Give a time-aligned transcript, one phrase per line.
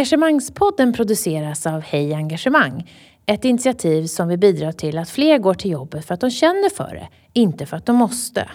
[0.00, 2.90] Engagemangspodden produceras av Hej Engagemang.
[3.26, 6.70] Ett initiativ som vill bidra till att fler går till jobbet för att de känner
[6.70, 8.48] för det, inte för att de måste.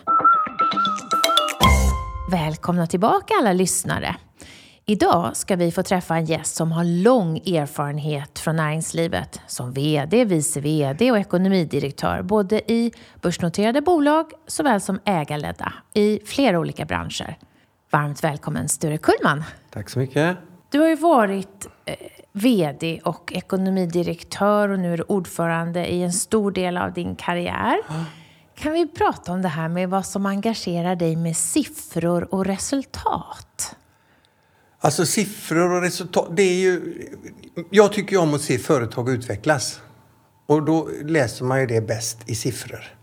[2.32, 4.16] Välkomna tillbaka alla lyssnare.
[4.86, 10.26] Idag ska vi få träffa en gäst som har lång erfarenhet från näringslivet som VD,
[10.26, 17.38] vice VD och ekonomidirektör både i börsnoterade bolag såväl som ägarledda i flera olika branscher.
[17.92, 19.44] Varmt välkommen Sture Kullman.
[19.72, 20.38] Tack så mycket.
[20.76, 21.96] Du har ju varit eh,
[22.32, 27.78] VD och ekonomidirektör och nu är du ordförande i en stor del av din karriär.
[28.56, 33.76] Kan vi prata om det här med vad som engagerar dig med siffror och resultat?
[34.80, 37.04] Alltså siffror och resultat, det är ju...
[37.70, 39.82] Jag tycker ju om att se företag utvecklas.
[40.46, 42.98] Och då läser man ju det bäst i siffror.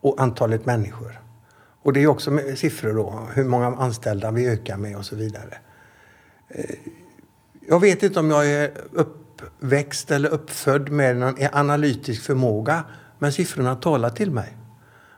[0.00, 1.20] Och antalet människor.
[1.82, 5.16] Och det är också med siffror då, hur många anställda vi ökar med och så
[5.16, 5.58] vidare.
[7.70, 12.84] Jag vet inte om jag är uppväxt eller uppfödd med en analytisk förmåga.
[13.18, 14.56] Men siffrorna talar till mig.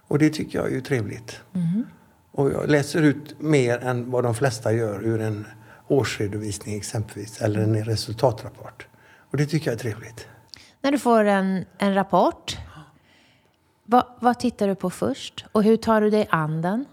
[0.09, 1.41] Och det tycker jag är trevligt.
[1.55, 1.87] Mm.
[2.33, 5.47] Och jag läser ut mer än vad de flesta gör ur en
[5.89, 8.87] årsredovisning exempelvis, eller en resultatrapport.
[9.31, 10.27] Och det tycker jag är trevligt.
[10.81, 12.59] När du får en, en rapport,
[13.85, 15.45] vad, vad tittar du på först?
[15.53, 16.85] Och hur tar du dig an den?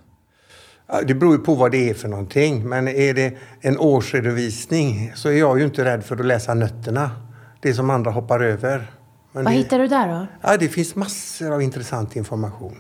[1.06, 2.70] Det beror ju på vad det är för någonting.
[2.70, 7.12] Men är det en årsredovisning så är jag ju inte rädd för att läsa nötterna.
[7.60, 8.92] Det som andra hoppar över.
[9.32, 10.28] Men vad det, hittar du där då?
[10.42, 12.78] Ja, det finns massor av intressant information.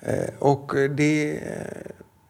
[0.00, 1.40] Eh, och det,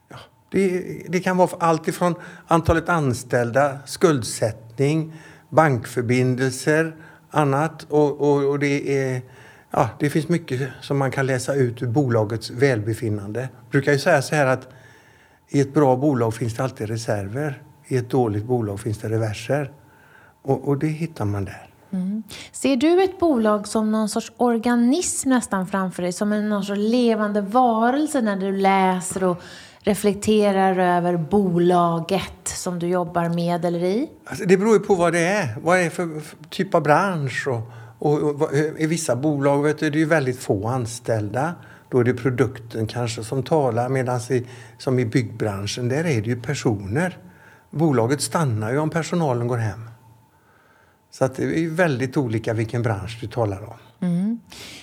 [0.09, 0.17] ja,
[0.51, 2.15] det, det, kan vara allt ifrån
[2.47, 5.13] antalet anställda, skuldsättning,
[5.49, 6.97] bankförbindelser,
[7.31, 7.87] annat.
[7.89, 9.23] Och, och, och det, är,
[9.71, 13.41] ja, det finns mycket som man kan läsa ut ur bolagets välbefinnande.
[13.41, 14.69] Jag brukar ju säga så här att
[15.49, 17.63] i ett bra bolag finns det alltid reserver.
[17.87, 19.73] I ett dåligt bolag finns det reverser.
[20.43, 21.71] Och, och det hittar man där.
[21.91, 22.23] Mm.
[22.53, 26.13] Ser du ett bolag som någon sorts organism nästan framför dig?
[26.13, 29.43] Som en någon sorts levande varelse när du läser och
[29.79, 34.09] reflekterar över bolaget som du jobbar med eller i?
[34.25, 35.57] Alltså, det beror ju på vad det är.
[35.63, 36.21] Vad är det för
[36.51, 37.49] typ av bransch?
[37.49, 37.63] Och,
[37.99, 41.55] och, och I vissa bolag vet du, det är ju väldigt få anställda.
[41.91, 43.89] Då är det produkten kanske som talar.
[43.89, 44.21] Medan
[44.79, 47.19] som i byggbranschen, där är det ju personer.
[47.71, 49.91] Bolaget stannar ju om personalen går hem.
[51.11, 54.07] Så att det är väldigt olika vilken bransch du talar om.
[54.09, 54.41] Mm.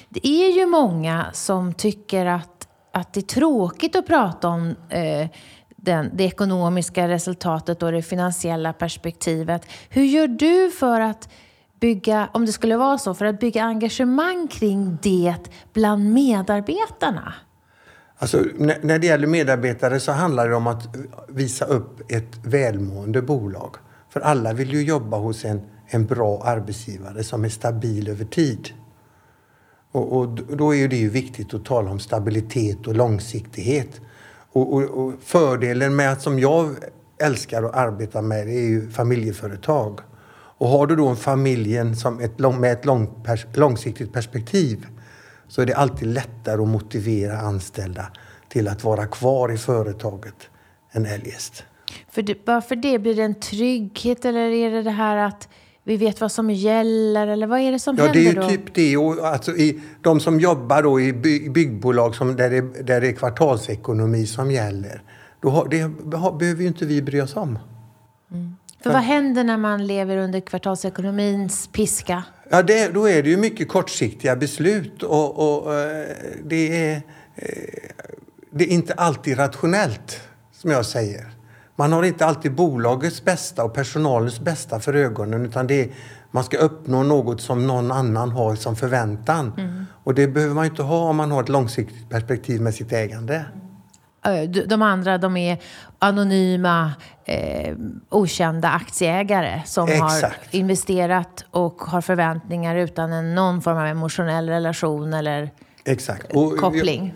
[0.10, 5.28] Det är ju många som tycker att, att det är tråkigt att prata om eh,
[5.76, 9.66] den, det ekonomiska resultatet och det finansiella perspektivet.
[9.90, 11.30] Hur gör du för att
[11.84, 15.36] bygga, om det skulle vara så, för att bygga engagemang kring det
[15.74, 17.34] bland medarbetarna?
[18.18, 18.44] Alltså,
[18.82, 20.96] när det gäller medarbetare så handlar det om att
[21.30, 23.76] visa upp ett välmående bolag.
[24.10, 25.62] För alla vill ju jobba hos en
[25.94, 28.70] en bra arbetsgivare som är stabil över tid.
[29.92, 34.02] Och, och då är det ju viktigt att tala om stabilitet och långsiktighet.
[34.52, 36.76] Och, och, och, fördelen med att som jag
[37.22, 40.00] älskar att arbeta med det är ju familjeföretag.
[40.64, 44.86] Och har du då en familjen som ett med ett lång, pers, långsiktigt perspektiv
[45.48, 48.06] så är det alltid lättare att motivera anställda
[48.50, 50.36] till att vara kvar i företaget
[50.92, 51.64] än eljest.
[52.12, 53.00] För det, varför det?
[53.00, 55.50] Blir det en trygghet eller är det det här att
[55.84, 58.30] vi vet vad som gäller eller vad är det som ja, händer då?
[58.30, 58.98] Ja, det är ju typ det.
[58.98, 61.14] Och alltså i, de som jobbar då i
[61.50, 65.02] byggbolag som, där, det, där det är kvartalsekonomi som gäller,
[65.42, 65.80] då har, det
[66.18, 67.60] har, behöver ju inte vi bry oss om.
[68.32, 68.56] Mm.
[68.84, 72.24] För vad händer när man lever under kvartalsekonomins piska?
[72.50, 76.08] Ja, det, då är det ju mycket kortsiktiga beslut och, och eh,
[76.44, 76.96] det, är,
[77.36, 77.52] eh,
[78.52, 81.26] det är inte alltid rationellt, som jag säger.
[81.76, 85.90] Man har inte alltid bolagets bästa och personalens bästa för ögonen utan det är,
[86.32, 89.54] man ska uppnå något som någon annan har som förväntan.
[89.58, 89.86] Mm.
[90.04, 93.46] Och det behöver man inte ha om man har ett långsiktigt perspektiv med sitt ägande.
[94.68, 95.58] De andra de är
[96.00, 96.92] anonyma,
[97.26, 97.76] eh,
[98.10, 100.24] okända aktieägare som Exakt.
[100.24, 105.52] har investerat och har förväntningar utan en, någon form av emotionell relation eller
[105.86, 106.32] Exakt.
[106.34, 107.14] Och koppling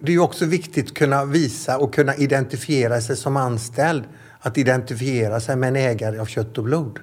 [0.00, 4.04] det är också viktigt att kunna visa och kunna identifiera sig som anställd.
[4.40, 6.98] Att identifiera sig med en ägare av kött och blod.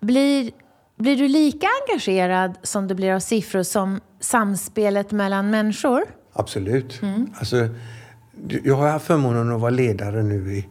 [0.00, 0.50] Blir,
[0.96, 6.02] blir du lika engagerad som du blir av siffror som samspelet mellan människor?
[6.32, 7.02] Absolut.
[7.02, 7.26] Mm.
[7.38, 7.68] Alltså,
[8.64, 10.68] jag har haft förmånen att vara ledare nu i,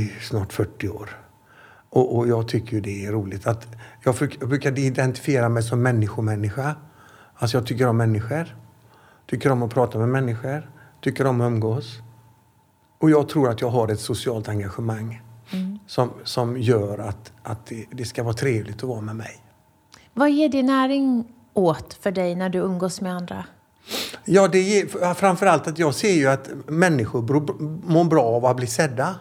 [0.00, 1.10] i snart 40 år.
[1.90, 3.46] Och, och, jag tycker det är roligt.
[3.46, 3.66] att
[4.02, 6.74] Jag, jag brukar identifiera mig som människomänniska.
[7.34, 8.56] Alltså jag tycker om människor.
[9.26, 10.70] Tycker om att prata med människor
[11.04, 11.98] tycker om att umgås.
[12.98, 15.20] Och jag tror att jag har ett socialt engagemang.
[15.50, 15.78] Mm.
[15.86, 19.42] som, som gör att, att det, det ska vara trevligt att vara med mig.
[20.12, 23.44] Vad ger det näring åt för dig när du umgås med andra?
[24.24, 27.22] Ja, det är, framförallt att jag ser ju att människor
[27.86, 29.14] mår bra av att bli sedda.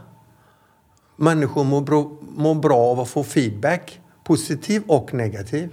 [1.16, 5.70] Människor mår bra, mår bra av att få feedback, positiv och negativ.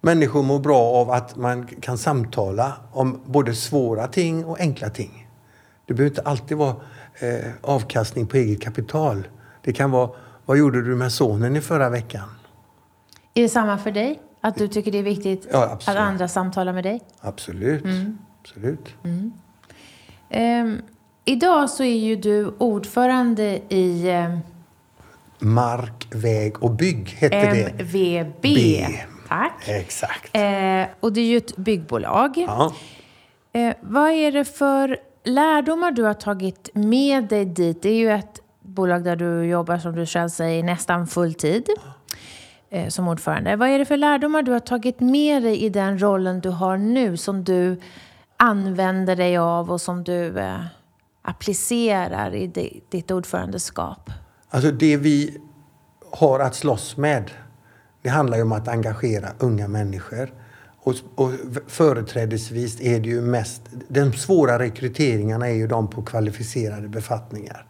[0.00, 5.28] Människor mår bra av att man kan samtala om både svåra ting och enkla ting.
[5.86, 6.76] Det behöver inte alltid vara
[7.18, 9.28] eh, avkastning på eget kapital.
[9.64, 10.10] Det kan vara,
[10.46, 12.28] vad gjorde du med sonen i förra veckan?
[13.34, 14.20] Är det samma för dig?
[14.40, 17.00] Att du tycker det är viktigt ja, att andra samtalar med dig?
[17.20, 17.84] Absolut.
[17.84, 18.18] Mm.
[18.40, 18.94] absolut.
[19.04, 19.32] Mm.
[20.30, 20.82] Um,
[21.24, 24.10] idag så är ju du ordförande i...
[24.10, 24.40] Um,
[25.42, 27.92] Mark, väg och bygg hette MVB.
[27.92, 28.18] det.
[28.18, 28.46] MVB.
[29.28, 29.68] Tack.
[29.68, 30.36] Exakt.
[30.36, 32.32] Uh, och det är ju ett byggbolag.
[32.36, 32.72] Ja.
[33.56, 37.82] Uh, vad är det för lärdomar du har tagit med dig dit?
[37.82, 41.68] Det är ju ett bolag där du jobbar, som du själv säger, nästan full tid
[42.72, 43.56] Eh, som ordförande.
[43.56, 46.76] Vad är det för lärdomar du har tagit med dig i den rollen du har
[46.76, 47.80] nu som du
[48.36, 50.60] använder dig av och som du eh,
[51.22, 52.46] applicerar i
[52.90, 54.10] ditt ordförandeskap?
[54.48, 55.40] Alltså det vi
[56.12, 57.30] har att slåss med,
[58.02, 60.32] det handlar ju om att engagera unga människor.
[60.82, 61.30] Och, och
[61.66, 67.66] företrädesvis är det ju mest, de svåra rekryteringarna är ju de på kvalificerade befattningar.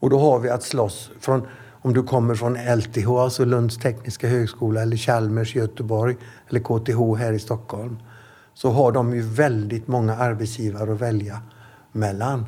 [0.00, 1.48] Och då har vi att slåss från
[1.82, 6.16] om du kommer från LTH, alltså Lunds tekniska högskola, eller Chalmers i Göteborg,
[6.48, 7.98] eller KTH här i Stockholm,
[8.54, 11.40] så har de ju väldigt många arbetsgivare att välja
[11.92, 12.46] mellan.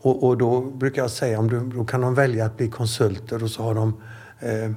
[0.00, 3.42] Och, och då brukar jag säga, om du, då kan de välja att bli konsulter
[3.42, 3.94] och så har de
[4.40, 4.72] eh, eh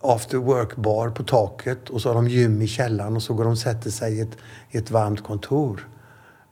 [0.00, 3.52] after work-bar på taket och så har de gym i källaren och så går de
[3.52, 4.36] och sätter sig i ett,
[4.70, 5.88] i ett varmt kontor.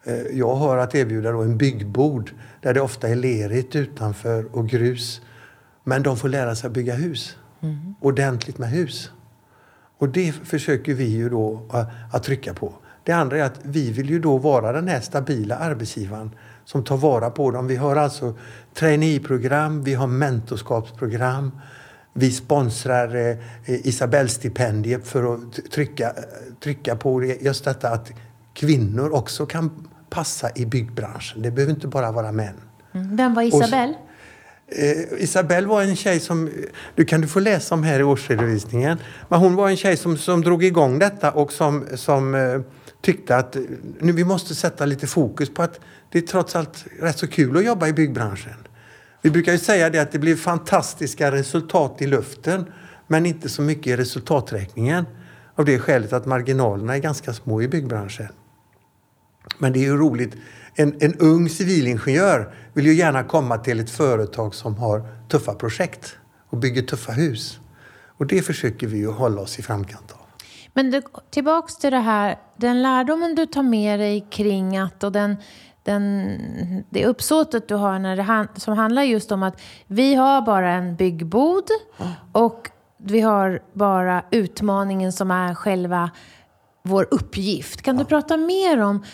[0.05, 2.31] Eh, jag har att erbjuda då en byggbord
[2.63, 5.21] där det ofta är lerigt utanför och grus.
[5.89, 7.37] Men de får lära sig att bygga hus.
[7.61, 7.95] Mm.
[8.01, 9.11] Ordentligt med hus.
[9.99, 11.61] Och det försöker vi ju då
[12.13, 12.73] att trycka på.
[13.05, 16.31] Det andra är att vi vill ju då vara den här stabila arbetsgivaren
[16.65, 17.67] som tar vara på dem.
[17.67, 18.35] Vi har alltså
[18.75, 21.61] traineeprogram, vi har mentorskapsprogram.
[22.13, 26.13] Vi sponsrar eh, Isabellstipendiet för att trycka,
[26.61, 28.11] trycka på just detta att
[28.55, 31.43] kvinnor också kan passa i byggbranschen.
[31.43, 32.55] Det behöver inte bara vara män.
[32.93, 33.17] Mm.
[33.17, 33.95] Vem var Isabelle?
[34.69, 36.51] Eh, Isabelle var en tjej som,
[36.95, 38.99] du kan du få läsa om här i årsredovisningen.
[39.29, 42.61] Men hon var en tjej som, som drog igång detta och som, som eh,
[43.01, 43.63] tyckte att eh,
[44.01, 45.81] nu, vi måste sätta lite fokus på att
[46.13, 48.55] det är trots allt rätt så kul att jobba i byggbranschen.
[49.23, 52.65] Vi brukar ju säga det att det blir fantastiska resultat i luften
[53.07, 55.05] men inte så mycket i resultaträkningen.
[55.55, 58.29] Av det skälet att marginalerna är ganska små i byggbranschen.
[59.59, 60.35] Men det är ju roligt.
[60.79, 66.17] En, en ung civilingenjör vill ju gärna komma till ett företag som har tuffa projekt
[66.51, 67.59] och bygger tuffa hus.
[68.19, 70.19] Och det försöker vi ju hålla oss i framkant av.
[70.73, 75.13] Men det, tillbaks till det här, den lärdomen du tar med dig kring att och
[75.13, 75.37] den,
[75.83, 80.73] den, det uppsåtet du har när det, som handlar just om att vi har bara
[80.73, 81.65] en byggbod
[82.33, 86.11] och vi har bara utmaningen som är själva
[86.83, 87.83] vår uppgift.
[87.83, 89.05] Kan du prata mer om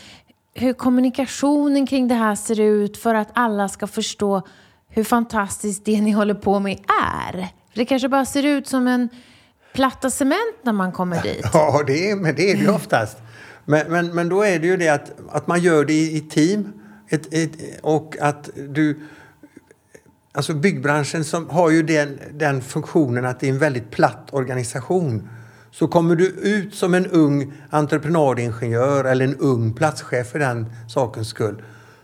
[0.55, 4.43] hur kommunikationen kring det här ser ut för att alla ska förstå
[4.89, 6.79] hur fantastiskt det ni håller på med
[7.23, 7.49] är.
[7.75, 9.09] Det kanske bara ser ut som en
[9.75, 11.47] platta cement när man kommer dit.
[11.53, 13.19] Ja, det är, men det är det ju oftast.
[13.65, 16.21] Men, men, men då är det ju det att, att man gör det i, i
[16.21, 16.73] team
[17.09, 17.51] ett, ett,
[17.83, 19.01] och att du...
[20.35, 25.29] Alltså byggbranschen som har ju den, den funktionen att det är en väldigt platt organisation
[25.73, 31.29] så kommer du ut som en ung entreprenadingenjör eller en ung platschef för den sakens
[31.29, 31.63] skull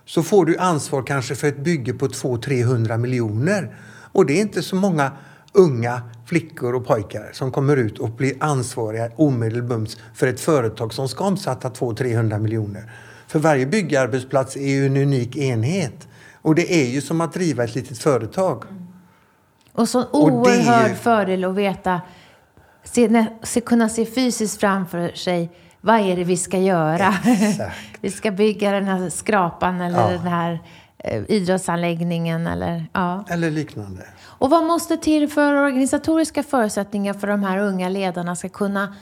[0.09, 3.77] så får du ansvar kanske för ett bygge på 200-300 miljoner.
[4.13, 5.13] Och det är inte så många
[5.53, 11.09] unga flickor och pojkar som kommer ut och blir ansvariga omedelbums för ett företag som
[11.09, 12.93] ska omsätta 200-300 miljoner.
[13.27, 16.09] För varje byggarbetsplats är ju en unik enhet.
[16.43, 18.65] Och det är ju som att driva ett litet företag.
[19.73, 20.95] Och så oerhörd ju...
[20.95, 22.01] fördel att veta
[22.85, 27.15] se, se, kunna se fysiskt framför sig vad är det vi ska göra.
[28.01, 30.09] vi ska bygga den här skrapan eller ja.
[30.09, 30.61] den här
[30.99, 33.25] eh, idrottsanläggningen eller, ja.
[33.29, 34.07] eller liknande.
[34.21, 38.95] Och vad måste till för organisatoriska förutsättningar för de här unga ledarna ska kunna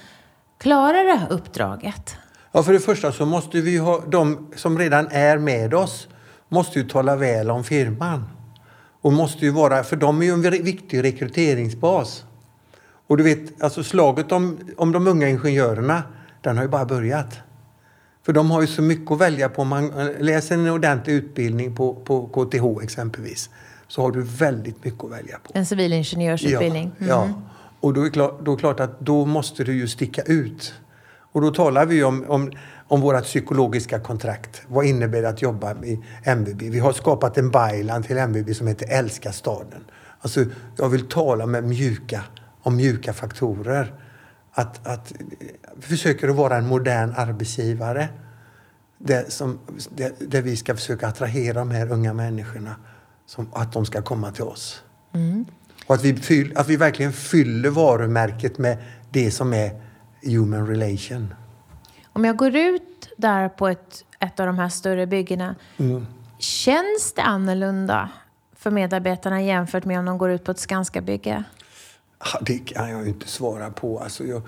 [0.59, 2.16] klara det här uppdraget?
[2.52, 6.09] Ja, för det första så måste vi ha, de som redan är med oss
[6.49, 8.25] måste ju tala väl om firman.
[9.02, 12.25] Och måste ju vara, för de är ju en viktig rekryteringsbas.
[13.06, 16.02] Och du vet, alltså slaget om, om de unga ingenjörerna,
[16.40, 17.38] den har ju bara börjat.
[18.26, 19.62] För de har ju så mycket att välja på.
[19.62, 23.50] Om man läser en ordentlig utbildning på, på KTH exempelvis
[23.88, 25.50] så har du väldigt mycket att välja på.
[25.54, 26.92] En civilingenjörsutbildning.
[26.98, 27.32] Ja, ja.
[27.80, 30.75] och då är, klart, då är klart att då måste du ju sticka ut.
[31.32, 32.52] Och då talar vi om, om,
[32.88, 34.62] om våra psykologiska kontrakt.
[34.68, 36.62] Vad innebär det att jobba i MVB?
[36.62, 39.84] Vi har skapat en byline till MVB som heter Älska staden.
[40.20, 40.44] Alltså,
[40.76, 42.25] jag vill tala med mjuka,
[42.66, 43.94] om mjuka faktorer.
[44.52, 45.12] Att, att
[45.80, 48.08] försöker att vara en modern arbetsgivare.
[48.99, 49.58] Där, som,
[49.96, 52.76] där, där vi ska försöka attrahera de här unga människorna.
[53.26, 54.82] Som, att de ska komma till oss.
[55.12, 55.44] Mm.
[55.87, 58.78] Och att vi, fyll, att vi verkligen fyller varumärket med
[59.11, 59.80] det som är
[60.23, 61.35] human relation.
[62.12, 65.54] Om jag går ut där på ett, ett av de här större byggena.
[65.76, 66.06] Mm.
[66.38, 68.08] Känns det annorlunda
[68.56, 71.44] för medarbetarna jämfört med om de går ut på ett Skanska-bygge?
[72.40, 73.99] Det kan jag ju inte svara på.
[73.99, 74.42] Alltså jag,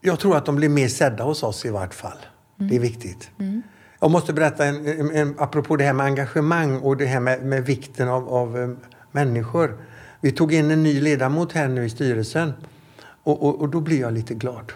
[0.00, 2.18] jag tror att de blir mer sedda hos oss i vart fall.
[2.56, 3.30] Det är viktigt.
[4.00, 7.42] Jag måste berätta, en, en, en, apropå det här med engagemang och det här med,
[7.42, 8.70] med vikten av, av eh,
[9.12, 9.84] människor.
[10.20, 12.52] Vi tog in en ny ledamot här nu i styrelsen.
[13.22, 14.72] Och, och, och då blir jag lite glad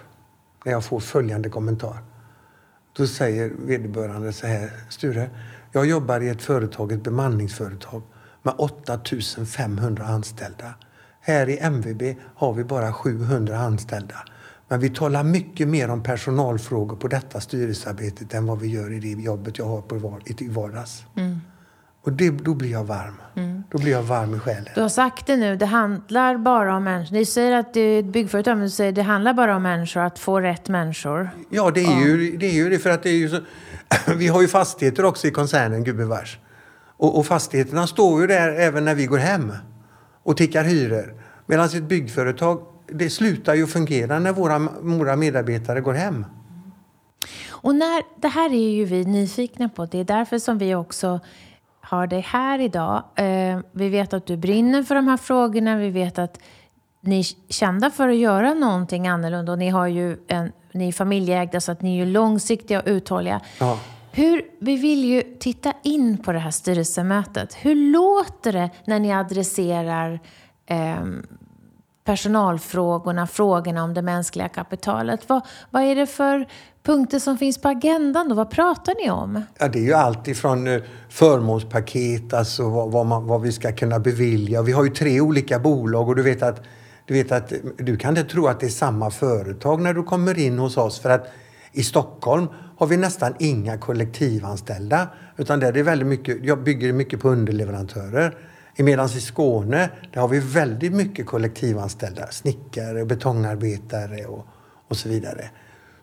[0.65, 1.99] när jag får följande kommentar.
[2.93, 5.31] Då säger vederbörande så här, Sture,
[5.73, 8.03] jag jobbar i ett företag, ett bemanningsföretag
[8.47, 10.75] med 8500 anställda.
[11.21, 12.03] Här i MVB
[12.35, 14.17] har vi bara 700 anställda.
[14.69, 19.01] Men vi talar mycket mer om personalfrågor på detta styrelsearbetet än vad vi gör i
[19.01, 21.05] det jobbet jag har på var, i vardags.
[22.03, 23.15] Och det, då blir jag varm.
[23.71, 24.69] Då blir jag varm i själen.
[24.75, 27.13] Du har sagt det nu, det handlar bara om människor.
[27.15, 29.63] Ni säger att det är ett byggföretag, men du säger att det handlar bara om
[29.63, 31.31] människor, att få rätt människor.
[31.51, 32.79] Ja, det är, ju, det är ju det.
[32.79, 33.41] För att det är ju så,
[34.17, 36.39] vi har ju fastigheter också i koncernen, gubevars.
[36.97, 39.53] Och, och fastigheterna står ju där även när vi går hem
[40.23, 41.15] och tickar hyror.
[41.47, 46.27] Medan ett byggföretag, det slutar ju fungera när våra, våra medarbetare går hem.
[47.51, 49.87] Och när, det här är ju vi nyfikna på.
[49.87, 51.21] Det är därför som vi också
[51.81, 53.03] har dig här idag.
[53.17, 55.77] Eh, vi vet att du brinner för de här frågorna.
[55.77, 56.39] Vi vet att
[57.01, 59.53] ni är kända för att göra någonting annorlunda.
[59.53, 63.41] Och ni, har ju en, ni är familjeägda så att ni är långsiktiga och uthålliga.
[63.61, 63.79] Ja.
[64.17, 67.55] Hur, vi vill ju titta in på det här styrelsemötet.
[67.55, 70.21] Hur låter det när ni adresserar
[70.67, 71.05] eh,
[72.05, 75.29] personalfrågorna, frågorna om det mänskliga kapitalet?
[75.29, 76.49] Vad, vad är det för
[76.83, 78.35] punkter som finns på agendan då?
[78.35, 79.43] vad pratar ni om?
[79.59, 83.73] Ja, det är ju allt ifrån eh, förmånspaket, alltså vad, vad, man, vad vi ska
[83.73, 84.63] kunna bevilja.
[84.63, 86.63] Vi har ju tre olika bolag och du vet att
[87.05, 90.39] du, vet att, du kan inte tro att det är samma företag när du kommer
[90.39, 90.99] in hos oss.
[90.99, 91.27] För att
[91.73, 95.09] i Stockholm har vi nästan inga kollektivanställda.
[95.37, 98.39] Utan där är det väldigt mycket, jag bygger mycket på underleverantörer.
[98.77, 102.27] Medan i Skåne där har vi väldigt mycket kollektivanställda.
[102.27, 104.47] Snickare, betongarbetare och,
[104.89, 105.51] och så vidare.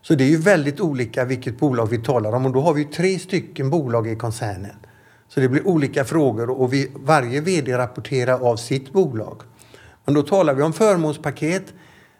[0.02, 2.86] Så det är ju väldigt olika vilket bolag vi talar om och då har vi
[2.86, 4.76] tre stycken bolag i koncernen.
[5.28, 9.42] Så det blir olika frågor och vi, varje VD rapporterar av sitt bolag.
[10.06, 11.74] Men då talar vi om förmånspaket.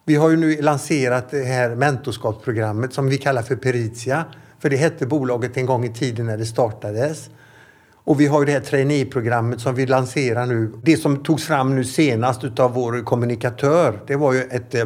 [0.06, 4.26] Vi har ju nu lanserat det här mentorskapsprogrammet som vi kallar för Peritia.
[4.64, 7.30] För det hette bolaget en gång i tiden när det startades.
[7.94, 10.74] Och vi har ju det här traineeprogrammet som vi lanserar nu.
[10.84, 14.86] Det som togs fram nu senast utav vår kommunikatör, det var ju ett eh,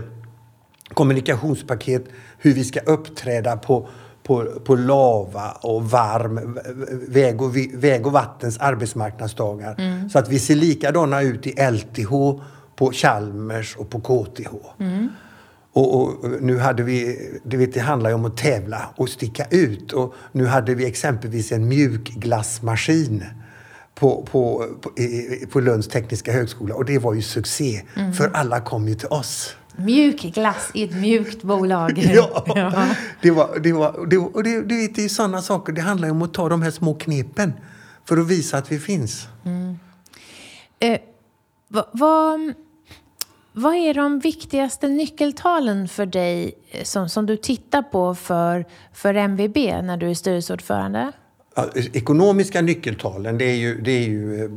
[0.93, 2.05] kommunikationspaket
[2.37, 3.89] hur vi ska uppträda på,
[4.23, 6.59] på, på lava och varm,
[7.07, 9.75] väg och, väg och vattens arbetsmarknadsdagar.
[10.09, 12.11] Så att vi ser likadana ut i LTH,
[12.75, 14.53] på Chalmers och på KTH.
[15.77, 19.45] Och, och nu hade vi, du vet, det handlar ju om att tävla och sticka
[19.49, 19.93] ut.
[19.93, 23.23] Och nu hade vi exempelvis en mjukglassmaskin
[23.95, 24.91] på, på, på,
[25.51, 26.75] på Lunds tekniska högskola.
[26.75, 27.81] Och det var ju succé,
[28.17, 29.55] för alla kom ju till oss.
[29.75, 31.97] Mjuk glass i ett mjukt bolag.
[32.13, 32.45] Ja,
[33.21, 35.73] det var, det var, det, och det, du vet, det är sådana saker.
[35.73, 37.53] Det handlar ju om att ta de här små knepen
[38.05, 39.27] för att visa att vi finns.
[40.79, 40.99] Eh,
[41.67, 42.53] vad, vad,
[43.57, 49.13] vad är de viktigaste nyckeltalen för dig eh, som, som du tittar på för, för
[49.13, 51.11] MVB när du är styrelseordförande?
[51.93, 54.49] Ekonomiska nyckeltalen, det är ju, det är ju, eh,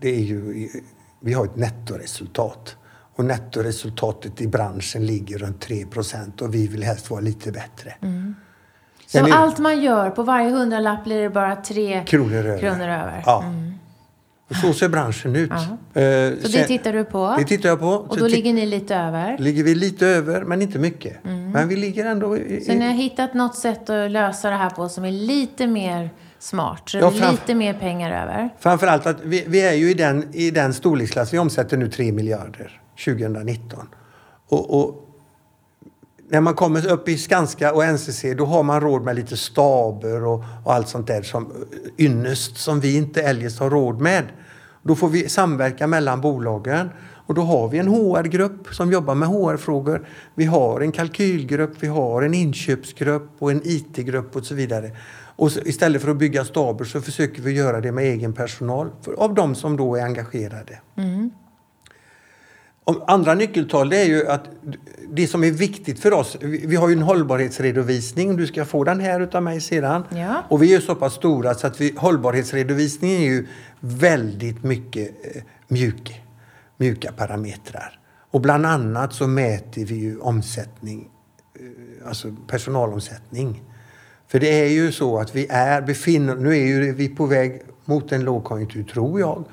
[0.00, 0.68] det är ju...
[1.20, 2.76] Vi har ett nettoresultat.
[3.16, 7.94] Och nettoresultatet i branschen ligger runt 3% och vi vill helst vara lite bättre.
[9.06, 12.58] Så Sen är- allt man gör, på varje hundralapp blir det bara tre Kronor över.
[12.58, 13.22] kronor över.
[13.26, 13.44] Ja.
[14.50, 15.50] Och så ser branschen ut.
[15.50, 15.58] Eh,
[16.42, 17.34] Så det tittar du på?
[17.38, 17.88] Det tittar jag på.
[17.88, 19.38] Och då ligger ni lite över?
[19.38, 21.16] ligger vi lite över, men inte mycket.
[21.24, 22.36] Men vi ligger ändå...
[22.36, 25.66] I, Så ni har hittat något sätt att lösa det här på som är lite
[25.66, 26.82] mer smart?
[26.86, 28.48] Så Ja, det är fram- lite mer pengar över?
[28.58, 31.32] Framförallt att vi, vi är ju i den, i den storleksklass.
[31.34, 33.88] Vi omsätter nu 3 miljarder 2019.
[34.48, 35.05] Och, och
[36.28, 40.24] när man kommer upp i Skanska och NCC då har man råd med lite staber
[40.24, 44.24] och, och allt sånt där som eh, ynnest som vi inte eljest har råd med.
[44.82, 46.90] Då får vi samverka mellan bolagen
[47.26, 50.08] och då har vi en HR-grupp som jobbar med HR-frågor.
[50.34, 54.90] Vi har en kalkylgrupp, vi har en inköpsgrupp och en IT-grupp och så vidare.
[55.36, 58.90] Och så, istället för att bygga staber så försöker vi göra det med egen personal
[59.02, 60.80] för, av de som då är engagerade.
[60.96, 61.30] Mm.
[62.88, 64.44] Om andra nyckeltal är ju att
[65.08, 69.00] det som är viktigt för oss, vi har ju en hållbarhetsredovisning, du ska få den
[69.00, 70.04] här utav mig sedan.
[70.10, 70.42] Ja.
[70.48, 73.46] Och vi är så pass stora så att vi, hållbarhetsredovisningen är ju
[73.80, 76.22] väldigt mycket eh, mjuk,
[76.76, 77.98] mjuka parametrar.
[78.30, 81.08] Och bland annat så mäter vi ju omsättning,
[81.54, 83.62] eh, alltså personalomsättning.
[84.28, 87.62] För det är ju så att vi är, befinner, nu är ju vi på väg
[87.84, 89.44] mot en lågkonjunktur tror jag.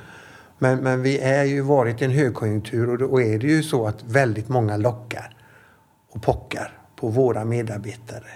[0.60, 3.88] Men, men vi är ju varit i en högkonjunktur och då är det ju så
[3.88, 5.36] att väldigt många lockar
[6.10, 8.30] och pockar på våra medarbetare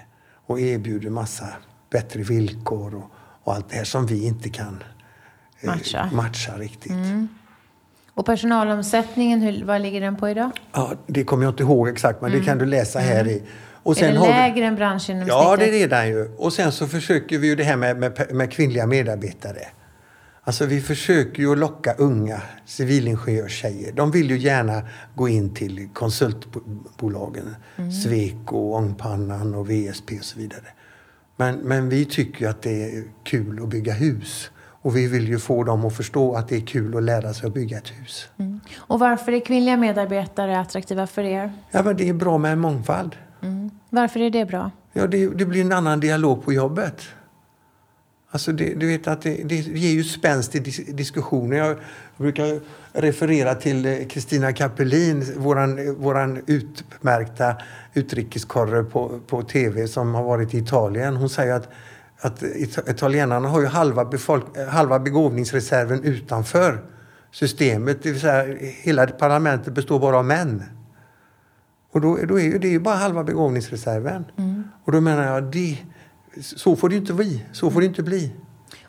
[0.46, 1.46] och erbjuder massa
[1.90, 3.10] bättre villkor och,
[3.44, 4.82] och allt det här som vi inte kan
[5.60, 6.92] eh, matcha, matcha riktigt.
[6.92, 7.28] Mm.
[8.14, 10.50] Och personalomsättningen, hur, vad ligger den på idag?
[10.72, 12.40] Ja, det kommer jag inte ihåg exakt, men mm.
[12.40, 13.32] det kan du läsa här mm.
[13.32, 13.42] i.
[13.82, 14.66] Och är det lägre vi...
[14.66, 16.30] än branschen Ja, det är det ju.
[16.36, 19.60] Och sen så försöker vi ju det här med, med, med kvinnliga medarbetare.
[20.48, 23.92] Alltså vi försöker ju locka unga civilingenjörstjejer.
[23.92, 24.82] De vill ju gärna
[25.14, 27.56] gå in till konsultbolagen.
[27.76, 27.92] Mm.
[27.92, 30.64] Sweco, Ångpannan och VSP och så vidare.
[31.36, 34.50] Men, men vi tycker att det är kul att bygga hus.
[34.82, 37.46] Och vi vill ju få dem att förstå att det är kul att lära sig
[37.46, 38.28] att bygga ett hus.
[38.38, 38.60] Mm.
[38.76, 41.52] Och varför är kvinnliga medarbetare attraktiva för er?
[41.70, 43.16] Ja, men det är bra med en mångfald.
[43.42, 43.70] Mm.
[43.90, 44.70] Varför är det bra?
[44.92, 47.02] Ja, det, det blir en annan dialog på jobbet.
[48.30, 51.56] Alltså det, du vet att det, det ger ju spänst i dis diskussioner.
[51.56, 51.76] Jag
[52.16, 52.60] brukar
[52.92, 57.56] referera till eh, Kristina Kapelin, våran, våran utmärkta
[57.94, 61.16] utrikeskorre på, på tv som har varit i Italien.
[61.16, 61.68] Hon säger att,
[62.20, 62.42] att
[62.86, 66.80] italienarna har ju halva, befolk halva begåvningsreserven utanför
[67.30, 68.02] systemet.
[68.02, 70.62] Det vill säga, hela parlamentet består bara av män.
[71.92, 74.24] Och då, då är ju det är ju bara halva begåvningsreserven.
[74.36, 74.64] Mm.
[74.84, 75.78] Och då menar jag, det,
[76.40, 77.44] så får det inte bli.
[77.52, 78.32] Så får det inte bli.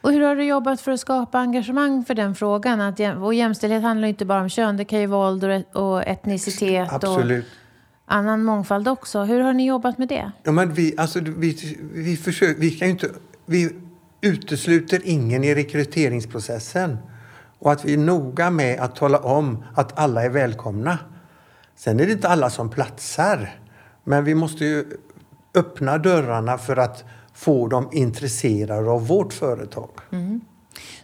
[0.01, 2.81] Och hur har du jobbat för att skapa engagemang för den frågan?
[2.81, 6.93] Att, och jämställdhet handlar inte bara om kön, det kan ju vara ålder och etnicitet
[6.93, 7.45] Absolut.
[7.45, 9.23] och annan mångfald också.
[9.23, 10.31] Hur har ni jobbat med det?
[10.43, 13.09] Ja, men vi, alltså, vi, vi, försöker, vi, kan inte,
[13.45, 13.75] vi
[14.21, 16.97] utesluter ingen i rekryteringsprocessen.
[17.59, 20.97] Och att vi är noga med att tala om att alla är välkomna.
[21.75, 23.59] Sen är det inte alla som platsar.
[24.03, 24.85] Men vi måste ju
[25.55, 27.03] öppna dörrarna för att
[27.39, 29.89] få dem intresserade av vårt företag.
[30.11, 30.41] Mm.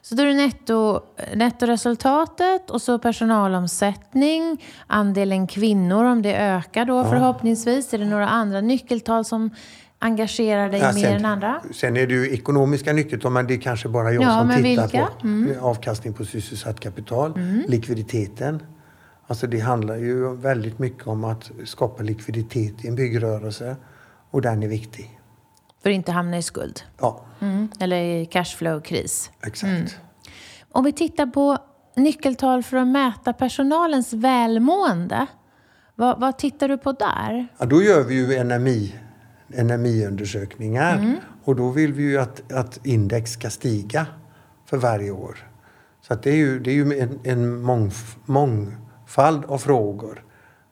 [0.02, 1.00] Så då är det netto,
[1.36, 7.10] nettoresultatet och så personalomsättning, andelen kvinnor om det ökar då ja.
[7.10, 7.94] förhoppningsvis.
[7.94, 9.50] Är det några andra nyckeltal som
[10.00, 11.62] engagerar dig ja, mer än andra?
[11.74, 14.62] Sen är det ju ekonomiska nyckeltal, men det är kanske bara jag ja, som tittar
[14.62, 15.10] vilka?
[15.22, 15.60] på mm.
[15.62, 17.64] avkastning på sysselsatt kapital, mm.
[17.68, 18.64] likviditeten.
[19.28, 23.76] Alltså det handlar ju väldigt mycket om att skapa likviditet i en byggrörelse
[24.32, 25.20] och den är viktig.
[25.86, 26.82] För att inte hamna i skuld?
[27.00, 27.22] Ja.
[27.40, 27.70] Mm.
[27.80, 29.32] Eller i cashflow-kris?
[29.44, 29.64] Exakt.
[29.64, 29.88] Mm.
[30.72, 31.58] Om vi tittar på
[31.96, 35.28] nyckeltal för att mäta personalens välmående.
[35.96, 37.48] Vad, vad tittar du på där?
[37.58, 38.96] Ja, då gör vi ju NMI,
[39.48, 40.98] NMI-undersökningar.
[40.98, 41.16] Mm.
[41.44, 44.08] Och då vill vi ju att, att index ska stiga
[44.66, 45.50] för varje år.
[46.02, 50.24] Så det är ju, det är ju en, en mångf, mångfald av frågor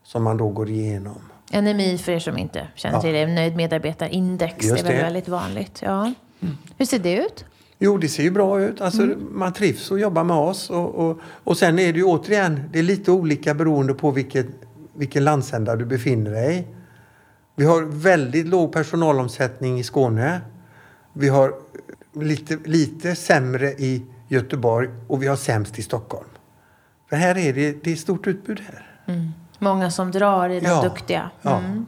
[0.03, 1.21] som man då går igenom.
[1.61, 4.65] NMI för er som inte känner till det, nöjd medarbetarindex.
[4.65, 5.81] Just det är väl väldigt vanligt.
[5.85, 6.13] Ja.
[6.41, 6.57] Mm.
[6.77, 7.45] Hur ser det ut?
[7.79, 8.81] Jo, det ser ju bra ut.
[8.81, 9.27] Alltså, mm.
[9.31, 10.69] Man trivs och jobbar med oss.
[10.69, 14.47] Och, och, och sen är det ju återigen, det är lite olika beroende på vilket,
[14.93, 16.63] vilken landsända du befinner dig i.
[17.55, 20.41] Vi har väldigt låg personalomsättning i Skåne.
[21.13, 21.53] Vi har
[22.13, 26.29] lite, lite sämre i Göteborg och vi har sämst i Stockholm.
[27.09, 28.99] För här är det, det är stort utbud här.
[29.05, 29.31] Mm.
[29.63, 30.81] Många som drar i de ja.
[30.81, 31.29] duktiga.
[31.43, 31.85] Mm.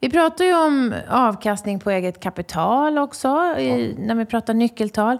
[0.00, 5.18] Vi pratar ju om avkastning på eget kapital också, i, när vi pratar nyckeltal.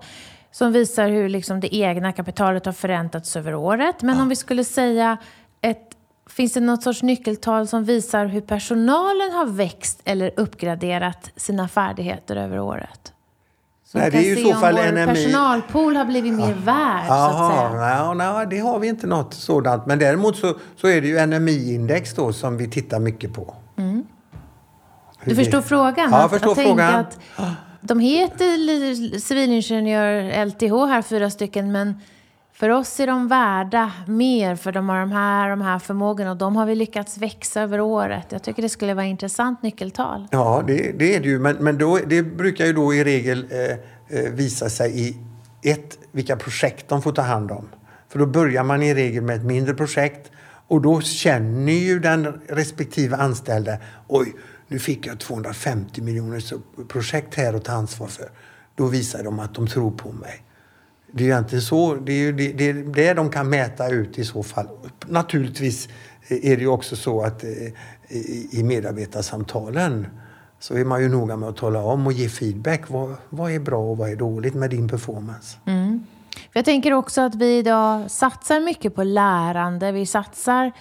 [0.51, 4.03] Som visar hur liksom det egna kapitalet har förräntats över året.
[4.03, 5.17] Men om vi skulle säga
[5.61, 5.95] ett
[6.29, 12.37] Finns det något sorts nyckeltal som visar hur personalen har växt eller uppgraderat sina färdigheter
[12.37, 13.13] över året?
[13.93, 15.07] Så nej, det är ju i så fall NMI.
[15.07, 18.15] personalpool har blivit mer värd, Aha, så att säga.
[18.15, 19.87] Nej, nej, det har vi inte något sådant.
[19.87, 23.55] Men däremot så, så är det ju NMI-index då som vi tittar mycket på.
[23.77, 24.07] Mm.
[25.25, 26.11] Du förstår frågan?
[26.11, 26.95] Ja, jag förstår att, frågan.
[26.95, 27.19] Att
[27.81, 32.01] de heter civilingenjör LTH här, fyra stycken, men
[32.59, 36.37] för oss är de värda mer för de har de här, de här förmågorna och
[36.37, 38.27] de har vi lyckats växa över året.
[38.31, 40.29] Jag tycker det skulle vara intressant nyckeltal.
[40.31, 41.39] Ja, det, det är det ju.
[41.39, 45.17] Men, men då, det brukar ju då i regel eh, eh visa sig i
[45.71, 47.69] ett, vilka projekt de får ta hand om.
[48.09, 50.31] För då börjar man i regel med ett mindre projekt
[50.69, 54.35] och då känner ju den respektive anställde, oj,
[54.69, 56.53] nu fick jag 250 miljoners
[56.89, 58.31] projekt här att ta ansvar för.
[58.75, 60.45] Då visar de att de tror på mig.
[61.13, 61.95] Det är ju inte så.
[61.95, 64.69] Det är ju det, det, det de kan mäta ut i så fall.
[65.07, 65.89] Naturligtvis
[66.29, 67.51] är det ju också så att eh,
[68.51, 70.07] i medarbetarsamtalen
[70.61, 72.91] så är man ju noga med att tala om och ge feedback.
[72.91, 75.57] Vad, vad är bra och vad är dåligt med din performance?
[75.65, 76.07] Mm.
[76.53, 79.93] Jag tänker också att vi idag satsar mycket på lärande.
[79.93, 80.73] Vi satsar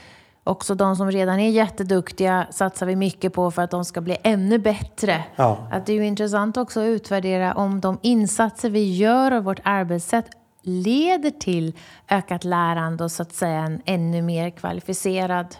[0.47, 4.17] också de som redan är jätteduktiga satsar vi mycket på för att de ska bli
[4.23, 5.23] ännu bättre.
[5.35, 5.67] Ja.
[5.71, 9.59] Att det är ju intressant också att utvärdera om de insatser vi gör och vårt
[9.63, 10.25] arbetssätt
[10.61, 11.73] leder till
[12.09, 15.55] ökat lärande och så att säga en ännu mer kvalificerad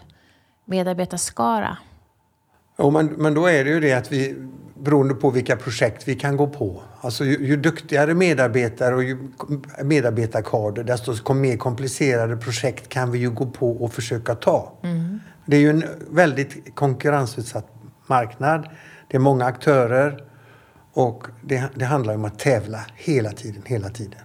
[0.64, 1.76] medarbetarskara.
[2.78, 4.36] Ja, men, men då är det ju det att vi,
[4.80, 6.82] beroende på vilka projekt vi kan gå på.
[7.00, 9.18] Alltså ju, ju duktigare medarbetare och ju
[9.84, 14.72] medarbetarkader, desto mer komplicerade projekt kan vi ju gå på och försöka ta.
[14.82, 15.20] Mm.
[15.46, 17.66] Det är ju en väldigt konkurrensutsatt
[18.06, 18.68] marknad.
[19.08, 20.24] Det är många aktörer
[20.92, 24.20] och det, det handlar om att tävla hela tiden, hela tiden.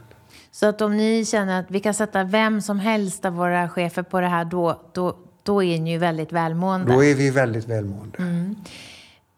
[0.52, 4.04] Så att om ni känner att vi kan sätta vem som helst av våra chefer
[4.04, 6.94] på det här, då, då, då är ni ju väldigt välmående.
[6.94, 8.18] Då är vi väldigt välmående.
[8.18, 8.56] Mm.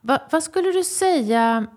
[0.02, 1.68] Va, vad skulle du säga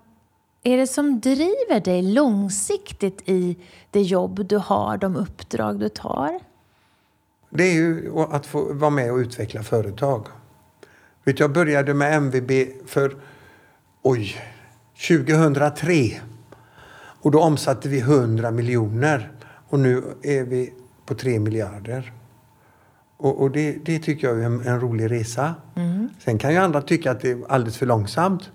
[0.63, 3.57] är det som driver dig långsiktigt i
[3.91, 6.39] det jobb du har, de uppdrag du tar?
[7.49, 10.27] Det är ju att få vara med och utveckla företag.
[11.23, 12.51] Jag började med MVB
[12.85, 13.15] för
[14.01, 14.35] oj,
[15.07, 16.21] 2003.
[17.21, 19.31] Och då omsatte vi 100 miljoner.
[19.69, 20.73] Och nu är vi
[21.05, 22.13] på 3 miljarder.
[23.19, 25.55] Och, och det, det, tycker jag är en, en rolig resa.
[25.75, 26.09] Mm.
[26.19, 28.51] Sen kan ju andra tycka att det är alldeles för långsamt.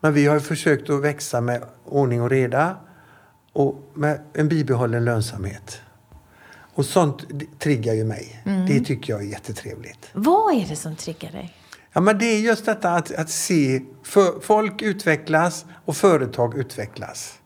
[0.00, 2.76] Men vi har försökt att växa med ordning och reda
[3.52, 5.80] och med en bibehållen lönsamhet.
[6.74, 7.24] Och sånt
[7.58, 8.42] triggar ju mig.
[8.44, 8.66] Mm.
[8.66, 10.08] Det tycker jag är jättetrevligt.
[10.12, 11.54] Vad är det som triggar dig?
[11.92, 13.82] Ja, men det är just detta att, att se
[14.42, 17.37] folk utvecklas och företag utvecklas.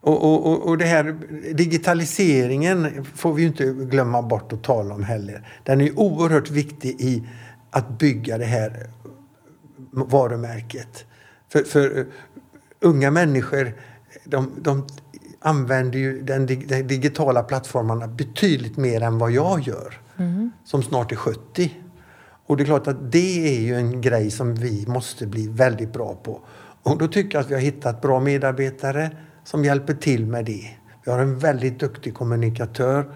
[0.00, 1.16] Och, och, och det här
[1.54, 5.48] digitaliseringen får vi inte glömma bort att tala om heller.
[5.64, 7.28] Den är oerhört viktig i
[7.70, 8.90] att bygga det här
[9.90, 11.04] varumärket.
[11.48, 12.06] För, för
[12.80, 13.72] unga människor,
[14.24, 14.86] de, de
[15.40, 20.00] använder ju den, de digitala plattformarna betydligt mer än vad jag gör.
[20.16, 20.50] Mm.
[20.64, 21.70] Som snart är 70.
[22.46, 25.92] Och det är klart att det är ju en grej som vi måste bli väldigt
[25.92, 26.40] bra på.
[26.82, 29.10] Och då tycker jag att vi har hittat bra medarbetare
[29.50, 30.70] som hjälper till med det.
[31.04, 33.10] Vi har en väldigt duktig kommunikatör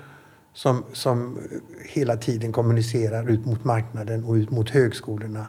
[0.55, 1.39] som, som
[1.89, 5.47] hela tiden kommunicerar ut mot marknaden och ut mot högskolorna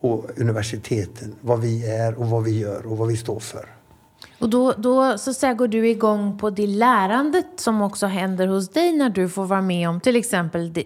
[0.00, 1.34] och universiteten.
[1.40, 3.66] Vad vi är och vad vi gör och vad vi står för.
[4.38, 8.68] Och då, då så att går du igång på det lärandet som också händer hos
[8.68, 10.84] dig när du får vara med om till exempel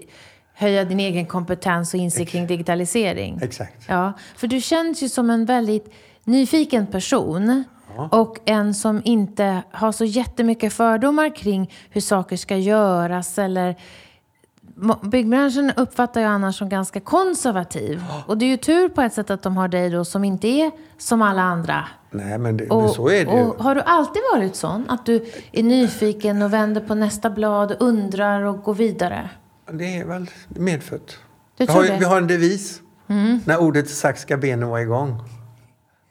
[0.54, 3.38] höja din egen kompetens och insikt kring digitalisering.
[3.42, 3.84] Exakt.
[3.88, 5.92] Ja, för du känns ju som en väldigt
[6.24, 7.64] nyfiken person.
[8.10, 13.76] Och en som inte har så jättemycket fördomar kring hur saker ska göras eller
[15.02, 18.02] Byggbranschen uppfattar jag annars som ganska konservativ.
[18.26, 20.48] Och det är ju tur på ett sätt att de har dig då som inte
[20.48, 21.84] är som alla andra.
[22.10, 23.52] Nej, men, det, och, så är det ju.
[23.58, 24.90] har du alltid varit sån?
[24.90, 29.30] Att du är nyfiken och vänder på nästa blad, undrar och går vidare?
[29.72, 31.18] Det är väl medfött.
[31.56, 31.96] Du tror har, det?
[31.98, 32.80] Vi har en devis.
[33.06, 33.40] Mm.
[33.44, 35.20] När ordet är sagt ska benen vara igång.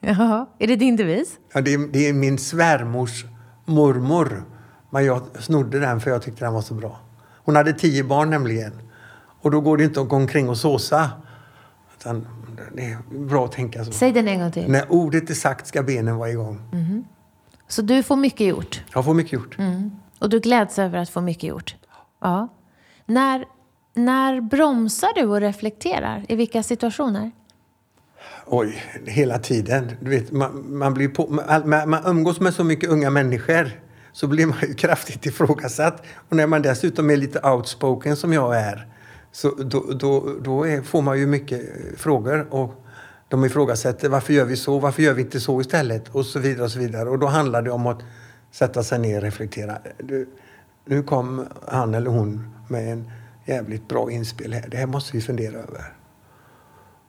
[0.01, 1.39] Jaha, är det din devis?
[1.53, 3.25] Ja, det är, det är min svärmors
[3.65, 4.43] mormor.
[4.89, 6.99] Men jag snodde den för jag tyckte den var så bra.
[7.45, 8.71] Hon hade tio barn nämligen.
[9.41, 11.09] Och då går det inte att gå omkring och såsa.
[11.99, 12.27] Utan
[12.75, 13.91] det är bra att tänka så.
[13.91, 14.71] Säg den en gång till.
[14.71, 16.61] När ordet är sagt ska benen vara igång.
[16.73, 17.03] Mm.
[17.67, 18.83] Så du får mycket gjort?
[18.93, 19.59] Jag får mycket gjort.
[19.59, 19.91] Mm.
[20.19, 21.75] Och du gläds över att få mycket gjort?
[22.21, 22.47] Ja.
[23.05, 23.45] När,
[23.93, 26.25] när bromsar du och reflekterar?
[26.29, 27.31] I vilka situationer?
[28.45, 29.91] Oj, hela tiden.
[29.99, 31.27] Du vet, man, man, blir på,
[31.65, 33.71] man, man umgås med så mycket unga människor
[34.11, 36.03] så blir man ju kraftigt ifrågasatt.
[36.29, 38.87] Och när man dessutom är lite outspoken som jag är
[39.31, 42.47] så då, då, då är, får man ju mycket eh, frågor.
[42.49, 42.85] Och
[43.29, 46.09] de ifrågasätter varför gör vi så, varför gör vi inte så istället?
[46.09, 47.09] Och så vidare och så vidare.
[47.09, 47.99] Och då handlar det om att
[48.51, 49.77] sätta sig ner och reflektera.
[49.97, 50.29] Du,
[50.85, 53.11] nu kom han eller hon med en
[53.45, 54.67] jävligt bra inspel här.
[54.71, 56.00] Det här måste vi fundera över.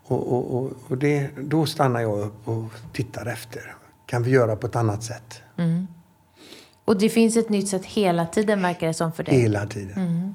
[0.05, 3.75] Och, och, och, och det, då stannar jag upp och tittar efter.
[4.07, 5.43] Kan vi göra på ett annat sätt?
[5.57, 5.87] Mm.
[6.85, 9.41] Och det finns ett nytt sätt hela tiden verkar det som för dig.
[9.41, 9.93] Hela tiden.
[9.97, 10.35] Mm.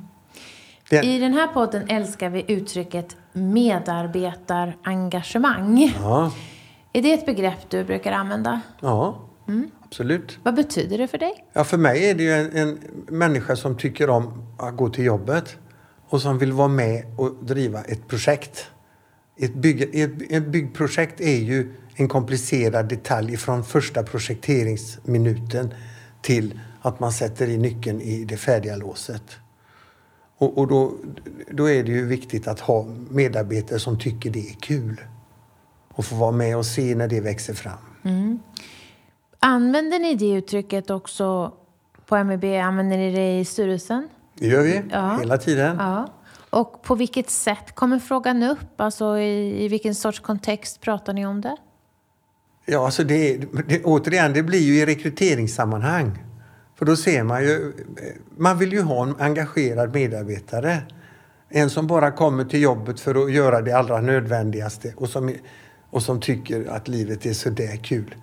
[0.89, 5.93] Den, I den här podden älskar vi uttrycket medarbetarengagemang.
[6.01, 6.31] ja,
[6.93, 8.61] Är det ett begrepp du brukar använda?
[8.79, 9.69] ja Mm.
[9.85, 10.39] absolut.
[10.43, 11.45] Vad betyder det för dig?
[11.53, 15.03] Ja, för mig är det ju en, en människa som tycker om att gå till
[15.03, 15.57] jobbet
[16.09, 18.67] och som vill vara med och driva ett projekt.
[19.37, 25.73] Ett, bygg, ett, ett byggprojekt är ju en komplicerad detalj från första projekteringsminuten
[26.21, 29.23] till att man sätter i nyckeln i det färdiga låset.
[30.37, 30.93] Och, och då,
[31.51, 35.01] då är det ju viktigt att ha medarbetare som tycker det är kul
[35.93, 38.39] och få vara med och se när det växer fram.
[39.39, 41.53] Använder ni det uttrycket också
[42.05, 42.43] på MEB?
[42.43, 44.07] Använder ni det i styrelsen?
[44.33, 45.17] Det gör vi Ja.
[45.19, 45.77] hela tiden.
[45.79, 46.07] Ja.
[46.57, 48.81] Och på vilket sätt kommer frågan upp?
[48.81, 51.57] Alltså i, i vilken sorts kontext pratar ni om det?
[52.65, 56.23] Ja, alltså det, det, återigen, det blir ju i rekryteringssammanhang.
[56.77, 57.73] För då ser man ju,
[58.37, 60.77] man vill ju ha en engagerad medarbetare.
[61.49, 65.33] En som bara kommer till jobbet för att göra det allra nödvändigaste och som,
[65.89, 68.15] och som tycker att livet är så där kul.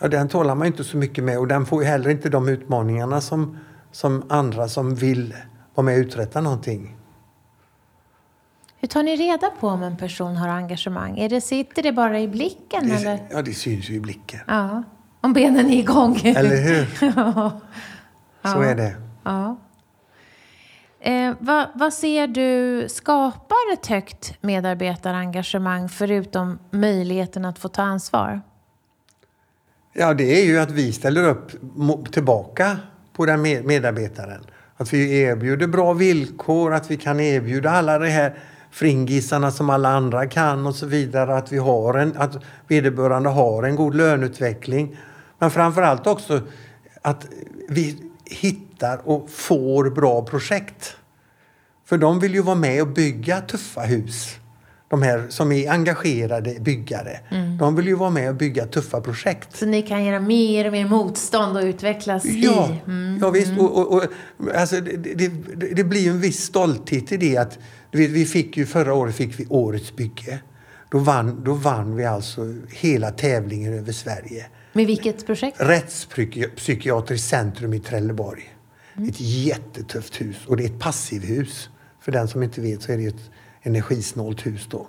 [0.00, 2.48] Ja, den talar man inte så mycket med och den får ju heller inte de
[2.48, 3.58] utmaningarna som,
[3.92, 5.34] som andra som vill
[5.74, 6.96] vara med och uträtta någonting.
[8.84, 11.18] Hur tar ni reda på om en person har engagemang?
[11.18, 12.88] Är det, sitter det bara i blicken?
[12.88, 13.18] Det, eller?
[13.30, 14.40] ja, det syns ju i blicken.
[14.46, 14.82] Ja.
[15.20, 16.20] Om benen är igång?
[16.24, 16.86] Eller hur?
[17.16, 17.60] ja.
[18.42, 18.96] Så är det.
[19.24, 19.56] ja.
[21.00, 28.40] Eh, vad, vad ser du skapar ett högt medarbetarengagemang förutom möjligheten att få ta ansvar?
[29.92, 31.50] Ja, det är ju att vi ställer upp
[32.12, 32.76] tillbaka
[33.12, 34.44] på den med- medarbetaren.
[34.76, 38.34] Att vi erbjuder bra villkor, att vi kan erbjuda alla de här
[38.74, 41.36] fringisarna som alla andra kan och så vidare.
[41.36, 42.36] Att, vi har en, att
[42.68, 44.96] vederbörande har en god löneutveckling.
[45.38, 46.40] Men framför allt också
[47.02, 47.26] att
[47.68, 50.96] vi hittar och får bra projekt.
[51.84, 54.36] För de vill ju vara med och bygga tuffa hus.
[54.94, 57.20] De här som är engagerade byggare.
[57.58, 59.56] De vill ju vara med och bygga tuffa projekt.
[59.56, 62.90] Så ni kan göra mer och mer motstånd och utvecklas Ja, i?
[62.90, 63.18] Mm.
[63.22, 63.52] ja visst.
[63.58, 64.04] Och, och, och,
[64.54, 65.28] alltså, det, det,
[65.74, 67.58] det blir ju en viss stolthet i det att
[67.92, 70.38] vet, vi fick ju förra året fick vi Årets bygge.
[70.90, 74.46] Då vann, då vann vi alltså hela tävlingen över Sverige.
[74.72, 75.56] Med vilket projekt?
[75.60, 78.42] Rättspsykiatriskt centrum i Trelleborg.
[79.08, 81.68] Ett jättetufft hus och det är ett passivhus.
[82.00, 83.30] För den som inte vet så är det ett
[83.64, 84.86] energisnålt hus då.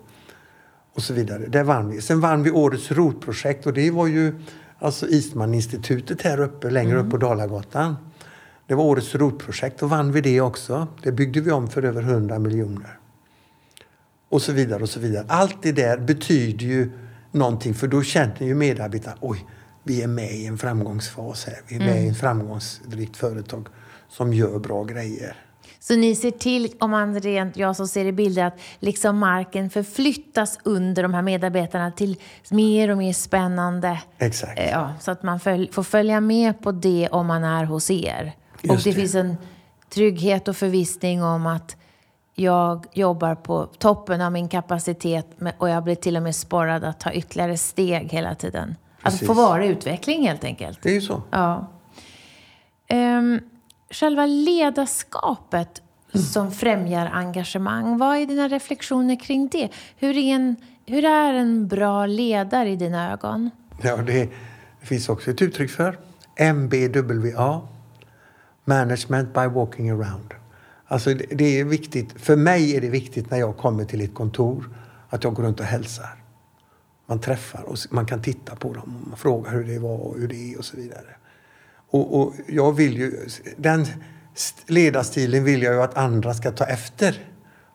[0.94, 1.46] Och så vidare.
[1.48, 2.02] Där vann vi.
[2.02, 4.36] Sen vann vi årets ROT-projekt och det var ju
[4.80, 7.96] alltså Eastman-institutet här uppe, längre upp på Dalagatan.
[8.68, 10.88] Det var årets ROT-projekt och vann vi det också.
[11.04, 13.00] Det byggde vi om för över 100 miljoner.
[14.30, 15.26] Och så vidare och så vidare.
[15.28, 16.92] Allt det där betyder ju
[17.32, 19.46] någonting för då känner ju medarbetarna oj,
[19.84, 21.62] vi är med i en framgångsfas här.
[21.68, 23.68] Vi är med i ett framgångsrikt företag
[24.10, 25.45] som gör bra grejer.
[25.88, 29.70] Så ni ser till, om man rent, jag som ser i bilder, att liksom marken
[29.70, 32.18] förflyttas under de här medarbetarna till
[32.52, 34.02] mer och mer spännande.
[34.18, 34.60] Exakt.
[34.60, 37.92] Eh, Ja, så att man följ, får följa med på det om man är hos
[37.92, 38.34] er.
[38.58, 38.96] och Just det, det.
[38.96, 39.38] finns en
[39.94, 41.76] trygghet och förvissning om att
[42.36, 47.00] jag jobbar på toppen av min kapacitet och jag blir till och med sporrad att
[47.00, 48.76] ta ytterligare steg hela tiden.
[49.02, 49.28] Att Precis.
[49.28, 50.80] få vara i utveckling helt enkelt.
[50.82, 51.22] Det är ju så.
[51.32, 51.68] Ja.
[52.88, 53.40] Ehm,
[53.90, 55.82] själva ledarskapet
[56.34, 59.70] som främjar engagemang, vad är dina reflektioner kring det?
[59.98, 63.50] Hur är en, hur är en bra ledare i dina ögon?
[63.82, 64.30] Ja, det,
[64.82, 66.00] finns också ett uttryck för.
[66.54, 67.62] MBWA.
[68.66, 70.34] Management by walking around.
[70.88, 72.22] Alltså det, är viktigt.
[72.22, 74.70] För mig är det viktigt när jag kommer till ett kontor
[75.10, 76.24] att jag går runt och hälsar.
[77.06, 80.16] Man träffar och man kan titta på dem och man frågar hur det var och
[80.20, 81.16] hur det är och så vidare.
[81.90, 83.82] Och, och jag vill ju, den
[84.36, 87.20] st- ledarstilen vill jag ju att andra ska ta efter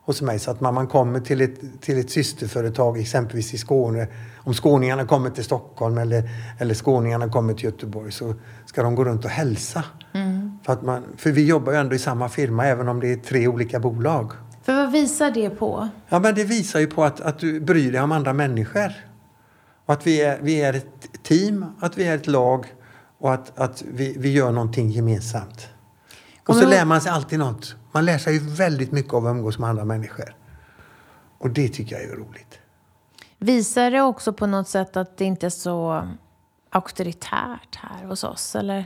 [0.04, 0.38] hos mig.
[0.38, 5.06] Så att när man kommer till ett, till ett systerföretag, exempelvis i Skåne, om skåningarna
[5.06, 8.34] kommer till Stockholm eller, eller skåningarna kommer till Göteborg så
[8.66, 9.84] ska de gå runt och hälsa.
[10.64, 13.16] För, att man, för vi jobbar ju ändå i samma firma även om det är
[13.16, 14.32] tre olika bolag.
[14.62, 15.88] För vad visar det på?
[16.08, 18.92] Ja, men det visar ju på att, att du bryr dig om andra människor.
[19.86, 22.66] Och att vi är, vi är ett team, att vi är ett lag
[23.20, 25.68] och att, att vi, vi gör någonting gemensamt.
[26.46, 27.76] Och så lär man sig alltid något.
[27.92, 30.36] Man lär sig ju väldigt mycket av att umgås med andra människor.
[31.38, 32.58] Och det tycker jag är roligt.
[33.38, 36.08] Visar det också på något sätt att det inte är så
[36.70, 38.56] auktoritärt här hos oss?
[38.56, 38.84] Eller?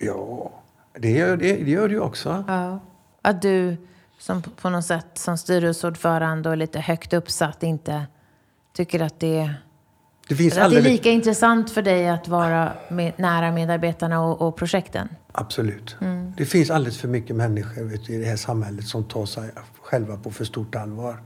[0.00, 0.50] Ja,
[0.98, 2.44] det gör det, det, gör det ju också.
[2.48, 2.80] Ja.
[3.22, 3.76] Att du
[4.18, 8.06] som på- något sätt som styrelseordförande och lite högt uppsatt inte
[8.72, 9.54] tycker att det
[10.28, 10.84] Det finns att alldeles...
[10.84, 15.08] det är lika intressant för dig att vara med, nära medarbetarna och, och projekten?
[15.32, 15.96] Absolut.
[16.00, 16.32] Mm.
[16.36, 19.50] Det finns alldeles för mycket människor vet, i det här samhället som tar sig
[19.82, 21.16] själva på för stort allvar.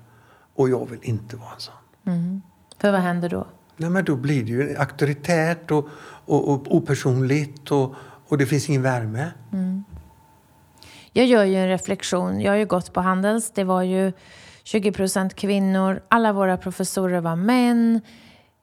[0.55, 1.75] Och jag vill inte vara en sån.
[2.07, 2.43] Mm.
[2.79, 3.47] För vad händer då?
[3.77, 5.89] Nej, men då blir det ju auktoritärt och,
[6.27, 7.95] och, och opersonligt och,
[8.29, 9.33] och det finns ingen värme.
[9.53, 9.85] Mm.
[11.13, 12.41] Jag gör ju en reflektion.
[12.41, 13.51] Jag har ju gått på Handels.
[13.51, 14.13] Det var ju
[14.63, 16.03] 20 procent kvinnor.
[16.09, 18.01] Alla våra professorer var män.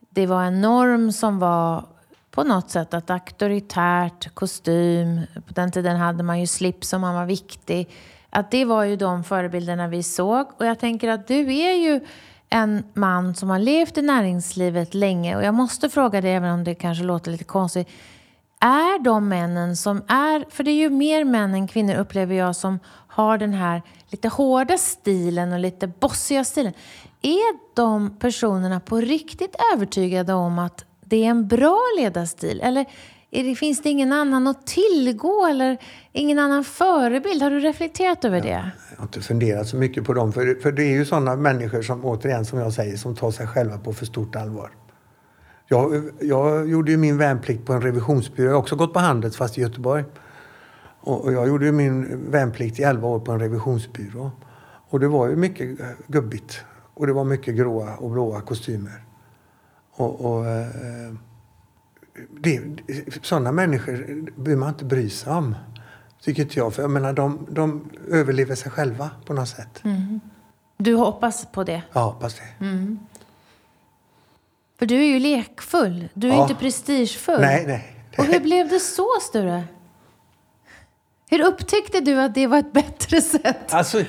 [0.09, 1.85] Det var en norm som var
[2.31, 7.15] på något sätt att auktoritärt, kostym, på den tiden hade man ju slips om man
[7.15, 7.89] var viktig.
[8.29, 10.47] Att det var ju de förebilderna vi såg.
[10.57, 12.01] Och jag tänker att du är ju
[12.49, 16.63] en man som har levt i näringslivet länge och jag måste fråga dig, även om
[16.63, 17.87] det kanske låter lite konstigt.
[18.59, 22.55] Är de männen som är, för det är ju mer män än kvinnor upplever jag
[22.55, 26.73] som har den här lite hårda stilen och lite bossiga stilen.
[27.21, 32.62] Är de personerna på riktigt övertygade om att det är en bra ledarstil?
[32.62, 32.86] Eller
[33.29, 35.77] det, finns det ingen annan att tillgå eller
[36.12, 37.41] ingen annan förebild?
[37.41, 38.71] Har du reflekterat över det?
[38.89, 40.34] Jag har inte funderat så mycket på dem.
[40.34, 43.47] För, för det är ju sådana människor som, återigen, som jag säger, som tar sig
[43.47, 44.71] själva på för stort allvar.
[45.67, 48.47] Jag, jag gjorde ju min värnplikt på en revisionsbyrå.
[48.47, 50.03] Jag har också gått på Handels, fast i Göteborg.
[51.01, 54.32] Och, jag gjorde ju min värnplikt i 11 år på en revisionsbyrå.
[54.89, 56.63] Och det var ju mycket gubbigt.
[56.99, 59.03] Och det var mycket gråa och blåa kostymer.
[59.91, 61.13] Och, och eh,
[62.39, 62.62] det,
[63.21, 63.93] sådana människor
[64.41, 65.55] behöver man inte bry sig om.
[66.21, 66.73] Tycker inte jag.
[66.73, 69.81] För jag menar, de, de överlever sig själva på något sätt.
[69.83, 70.19] Mm.
[70.77, 71.81] Du hoppas på det?
[71.93, 72.65] Ja, hoppas det.
[72.65, 72.99] Mm.
[74.79, 76.09] För du är ju lekfull.
[76.13, 76.41] Du är ja.
[76.41, 77.41] inte prestigefull.
[77.41, 77.95] Nej, nej.
[78.17, 79.63] Och hur blev det så, Sture?
[81.29, 83.73] Hur upptäckte du att det var ett bättre sätt?
[83.73, 84.03] Alltså,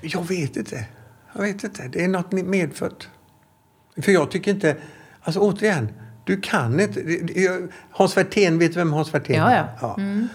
[0.00, 0.86] jag vet inte.
[1.34, 1.88] Jag vet inte.
[1.88, 3.08] Det är något medfött.
[3.96, 4.76] För jag tycker inte...
[5.22, 5.92] Alltså återigen,
[6.24, 7.00] du kan inte...
[7.90, 9.56] Hans Werthén, vet du vem Hans Werthén är?
[9.56, 9.94] Ja, ja.
[9.98, 10.28] Mm.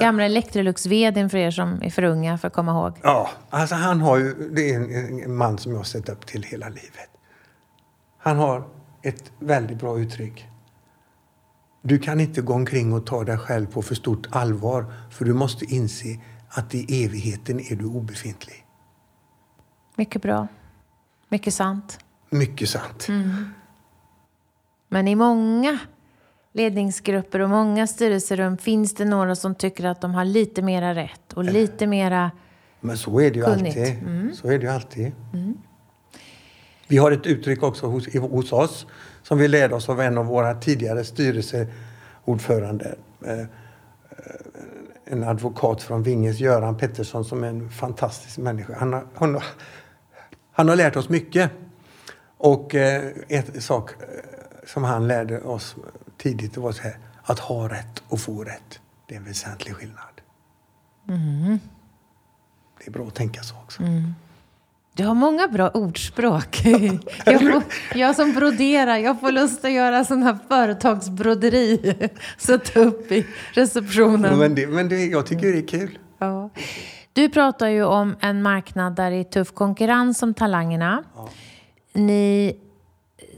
[0.00, 2.98] Gamla electrolux för er som är för unga för att komma ihåg.
[3.02, 4.50] Ja, alltså han har ju...
[4.52, 4.80] Det är
[5.24, 7.10] en man som jag har sett upp till hela livet.
[8.18, 8.68] Han har
[9.02, 10.46] ett väldigt bra uttryck.
[11.82, 15.34] Du kan inte gå omkring och ta dig själv på för stort allvar för du
[15.34, 18.64] måste inse att i evigheten är du obefintlig.
[19.98, 20.48] Mycket bra.
[21.28, 21.98] Mycket sant.
[22.30, 23.08] Mycket sant.
[23.08, 23.52] Mm.
[24.88, 25.78] Men i många
[26.52, 31.32] ledningsgrupper och många styrelserum finns det några som tycker att de har lite mera rätt
[31.32, 32.30] och lite mera
[32.80, 33.78] Men så är det ju kunnigt.
[33.78, 33.98] alltid.
[33.98, 34.34] Mm.
[34.34, 35.12] Så är det ju alltid.
[35.32, 35.58] Mm.
[36.88, 38.86] Vi har ett uttryck också hos, hos oss
[39.22, 42.94] som vi lärde oss av en av våra tidigare styrelseordförande.
[43.26, 43.44] Eh,
[45.04, 48.76] en advokat från Vinges, Göran Pettersson, som är en fantastisk människa.
[48.78, 49.42] Han har, har,
[50.58, 51.50] han har lärt oss mycket.
[52.38, 54.06] Och eh, en sak eh,
[54.66, 55.76] som han lärde oss
[56.16, 58.80] tidigt var så här, att ha rätt och få rätt.
[59.06, 60.20] Det är en väsentlig skillnad.
[61.08, 61.58] Mm.
[62.78, 63.82] Det är bra att tänka så också.
[63.82, 64.14] Mm.
[64.94, 66.60] Du har många bra ordspråk.
[67.24, 67.62] Jag, får,
[67.94, 71.94] jag som broderar, jag får lust att göra sån här företagsbroderi.
[72.38, 74.38] Sätta upp i receptionen.
[74.38, 75.98] Men, det, men det, jag tycker det är kul.
[76.18, 76.50] Ja.
[77.18, 81.04] Du pratar ju om en marknad där det är tuff konkurrens om talangerna.
[81.16, 81.28] Ja.
[81.92, 82.56] Ni,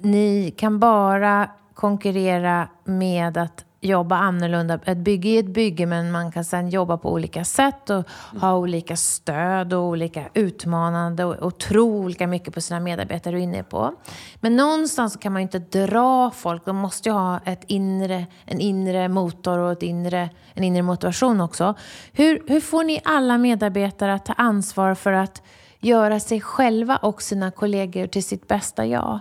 [0.01, 4.81] ni kan bara konkurrera med att jobba annorlunda.
[4.85, 8.05] Ett bygge är ett bygge men man kan sedan jobba på olika sätt och
[8.41, 13.41] ha olika stöd och olika utmanande och, och tro olika mycket på sina medarbetare är
[13.41, 13.95] inne på.
[14.41, 16.65] Men någonstans kan man ju inte dra folk.
[16.65, 21.41] De måste ju ha ett inre, en inre motor och ett inre, en inre motivation
[21.41, 21.75] också.
[22.13, 25.43] Hur, hur får ni alla medarbetare att ta ansvar för att
[25.79, 29.21] göra sig själva och sina kollegor till sitt bästa jag?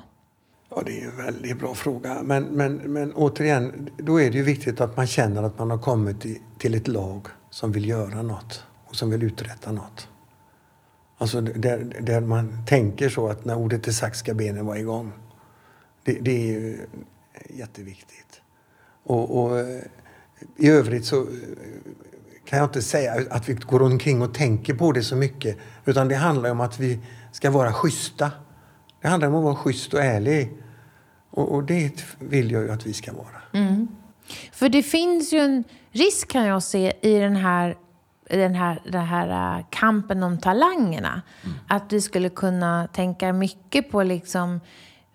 [0.69, 2.23] Ja, det är en väldigt bra fråga.
[2.23, 5.77] Men, men, men återigen, då är det ju viktigt att man känner att man har
[5.77, 6.25] kommit
[6.57, 10.07] till ett lag som vill göra något och som vill uträtta något.
[11.17, 15.11] Alltså där, där man tänker så att när ordet är sagt ska benen vara igång.
[16.03, 16.87] Det, det är ju
[17.49, 18.41] jätteviktigt.
[19.03, 19.81] Och, och, eh,
[20.57, 21.27] i övrigt så eh,
[22.45, 25.57] kan jag inte säga att vi går omkring och tänker på det så mycket.
[25.85, 26.99] Utan det handlar om att vi
[27.31, 28.31] ska vara schyssta.
[29.01, 30.57] Det handlar om att vara schysst och ärlig.
[31.31, 33.41] Och, och det vill jag ju att vi ska vara.
[33.53, 33.87] Mm.
[34.51, 37.77] För det finns ju en risk kan jag se i den här,
[38.29, 41.21] den här, den här äh, kampen om talangerna.
[41.43, 41.57] Mm.
[41.67, 44.59] Att vi skulle kunna tänka mycket på liksom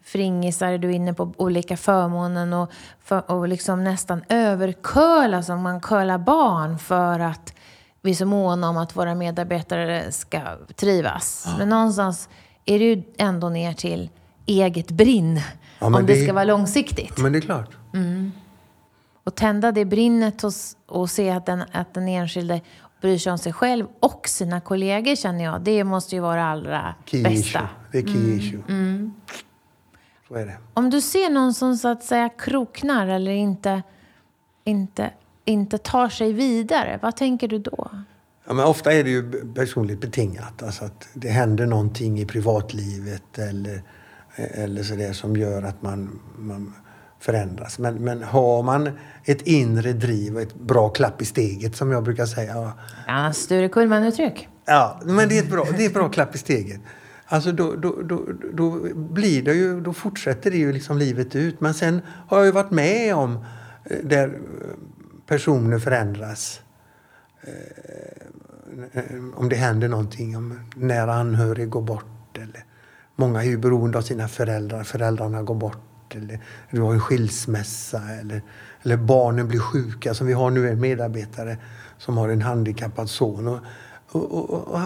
[0.05, 2.72] fringisar, du är inne på olika förmånen och,
[3.05, 7.55] för, och liksom nästan överköla som man curlar barn för att
[8.03, 10.41] vi är så måna om att våra medarbetare ska
[10.76, 11.45] trivas.
[11.47, 11.59] Ja.
[11.59, 12.28] Men någonstans
[12.65, 14.11] är det ju ändå ner till
[14.47, 15.41] eget brinn
[15.79, 17.19] Ja, om det, det- ska vara långsiktigt.
[17.19, 17.71] Men det är klart.
[19.25, 22.61] Och tända det brinnet hos, och se att den, att den enskilde
[23.01, 25.61] bryr sig om sig själv och sina kollegor känner jag.
[25.61, 27.39] Det måste ju vara allra Key bästa.
[27.41, 27.61] issue.
[27.93, 28.62] Det är key issue.
[30.29, 30.57] Så är det.
[30.75, 33.83] Om du ser någon som så att säga kroknar eller inte,
[34.65, 35.11] inte,
[35.45, 37.91] inte tar sig vidare, vad tänker du då?
[38.47, 40.62] Ja, men ofta är det ju personligt betingat.
[40.62, 43.82] Alltså att det händer någonting i privatlivet eller,
[44.36, 46.74] eller så där som gör att man, man
[47.20, 47.78] förändras.
[47.78, 48.90] Men, men har man
[49.24, 52.72] ett inre driv och ett bra klapp i steget som jag brukar säga.
[53.07, 54.49] Ja, Sture Kullman-uttryck.
[54.64, 56.80] ja men det är ett bra, det är ett bra klapp i steget.
[57.26, 61.61] Alltså då, då, då, då blir det ju, då fortsätter det ju liksom livet ut.
[61.61, 63.45] Men sen har jag ju varit med om
[63.84, 64.34] eh, där eh,
[65.26, 66.61] personer förändras.
[68.93, 69.03] Eh,
[69.35, 72.39] om det händer någonting, om nära anhörig går bort.
[72.39, 72.64] Eller,
[73.16, 76.14] många är ju beroende av sina föräldrar, föräldrarna går bort.
[76.14, 78.43] Eller du har en skilsmässa eller,
[78.83, 80.14] eller barnen blir sjuka.
[80.14, 81.57] Som vi har nu en medarbetare
[81.99, 83.49] som har en handikappad son.
[83.49, 83.61] Och,
[84.12, 84.81] och, och,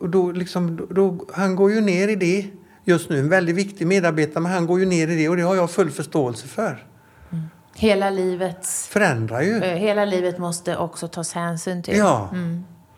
[0.00, 2.46] och, då liksom, då, han går ju ner i det
[2.84, 3.18] just nu.
[3.18, 5.70] En väldigt viktig medarbetare, men han går ju ner i det och det har jag
[5.70, 6.86] full förståelse för.
[7.74, 9.62] Hela, livets, Förändrar ju.
[9.62, 11.96] eh, hela livet måste också tas hänsyn till.
[11.96, 12.30] Ja.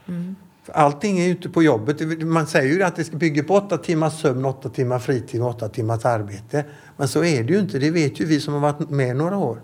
[0.09, 0.36] Mm.
[0.72, 2.22] Allting är ju inte på jobbet.
[2.22, 5.48] Man säger ju att det ska bygga på åtta timmars sömn, åtta timmar fritid och
[5.48, 6.64] åtta timmars arbete.
[6.96, 7.78] Men så är det ju inte.
[7.78, 9.62] Det vet ju vi som har varit med några år.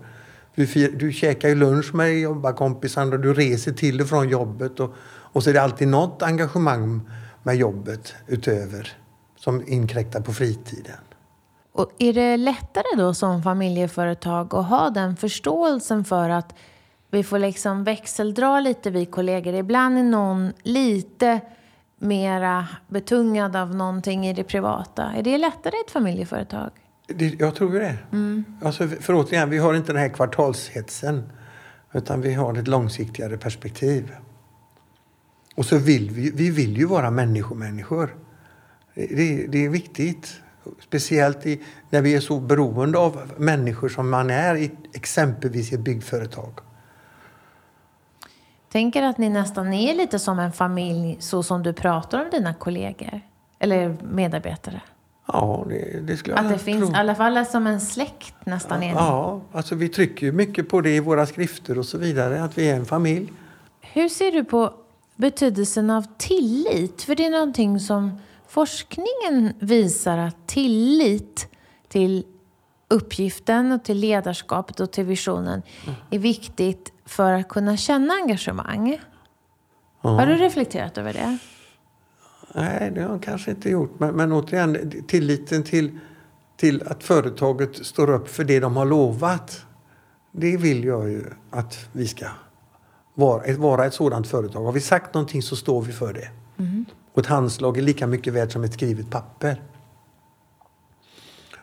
[0.55, 4.79] Du, fir- du käkar ju lunch med jobbarkompisarna och du reser till och från jobbet.
[4.79, 7.01] Och, och så är det alltid något engagemang
[7.43, 8.97] med jobbet utöver
[9.35, 10.97] som inkräktar på fritiden.
[11.73, 16.55] Och är det lättare då som familjeföretag att ha den förståelsen för att
[17.11, 19.53] vi får liksom växeldra lite vi kollegor.
[19.53, 21.41] Ibland är någon lite
[21.99, 25.03] mera betungad av någonting i det privata.
[25.03, 26.69] Är det lättare i ett familjeföretag?
[27.07, 27.97] Det, jag tror ju det.
[28.61, 31.31] Alltså, för- återigen, vi har inte den här kvartalshetsen.
[31.93, 34.11] Utan vi har ett långsiktigare perspektiv.
[35.55, 38.15] Och så vill vi, vi vill ju vara människomänniskor.
[38.93, 40.41] Det, det, är viktigt.
[40.79, 45.75] Speciellt i, när vi är så beroende av människor som man är i exempelvis i
[45.75, 46.59] ett byggföretag.
[48.71, 52.53] Tänker att ni nästan är lite som en familj så som du pratar om dina
[52.53, 53.21] kollegor?
[53.59, 54.81] Eller medarbetare?
[55.27, 56.65] Ja, det, det skulle jag Att det tro.
[56.65, 58.89] finns i alla fall som en släkt nästan ni.
[58.89, 62.43] Ja, alltså vi trycker ju mycket på det i våra skrifter och så vidare.
[62.43, 63.33] Att vi är en familj.
[63.81, 64.73] Hur ser du på
[65.15, 67.01] betydelsen av tillit?
[67.01, 68.11] För det är någonting som
[68.47, 71.47] forskningen visar att tillit
[71.87, 72.23] till
[72.89, 75.61] uppgiften och till ledarskapet och till visionen
[76.09, 78.99] är viktigt för att kunna känna engagemang.
[80.01, 81.37] Har du reflekterat över det?
[82.53, 83.99] Nej, det har jag kanske inte gjort.
[83.99, 85.99] Men, men återigen, tilliten till,
[86.57, 89.65] till att företaget står upp för det de har lovat.
[90.31, 92.25] Det vill jag ju att vi ska
[93.13, 94.63] vara, ett- vara ett sådant företag.
[94.65, 96.29] Har vi sagt någonting så står vi för det.
[97.13, 99.61] Och ett handslag är lika mycket värt som ett skrivet papper.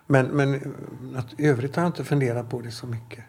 [0.06, 0.74] Men, men
[1.16, 3.24] att, övrigt har jag inte funderat på det så mycket.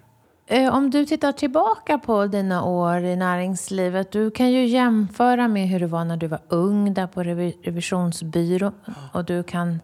[0.48, 5.68] Eh, Om du tittar tillbaka på dina år i näringslivet, du kan ju jämföra med
[5.68, 8.72] hur det var när du var ung där på revi- revisionsbyrån
[9.14, 9.80] och du kan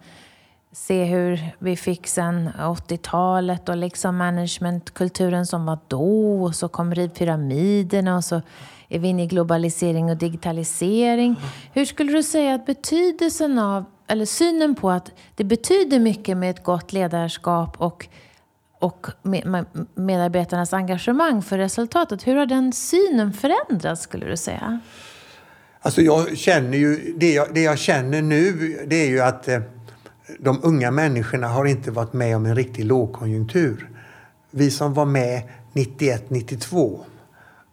[0.71, 6.95] se hur vi fick sen 80-talet och liksom managementkulturen som var då och så kom
[6.95, 8.41] rivpyramiderna och så
[8.89, 11.35] är vi inne i globalisering och digitalisering.
[11.73, 16.49] Hur skulle du säga att betydelsen av, eller synen på att det betyder mycket med
[16.49, 18.07] ett gott ledarskap och
[18.79, 22.27] och med- medarbetarnas engagemang för resultatet.
[22.27, 24.79] Hur har den synen förändrats skulle du säga?
[25.79, 28.51] Alltså jag känner ju, det jag, det jag känner nu
[28.87, 29.59] det är ju att eh,
[30.39, 33.89] de unga människorna har inte varit med om en riktig lågkonjunktur.
[34.51, 35.41] Vi som var med
[35.73, 36.99] 91, 92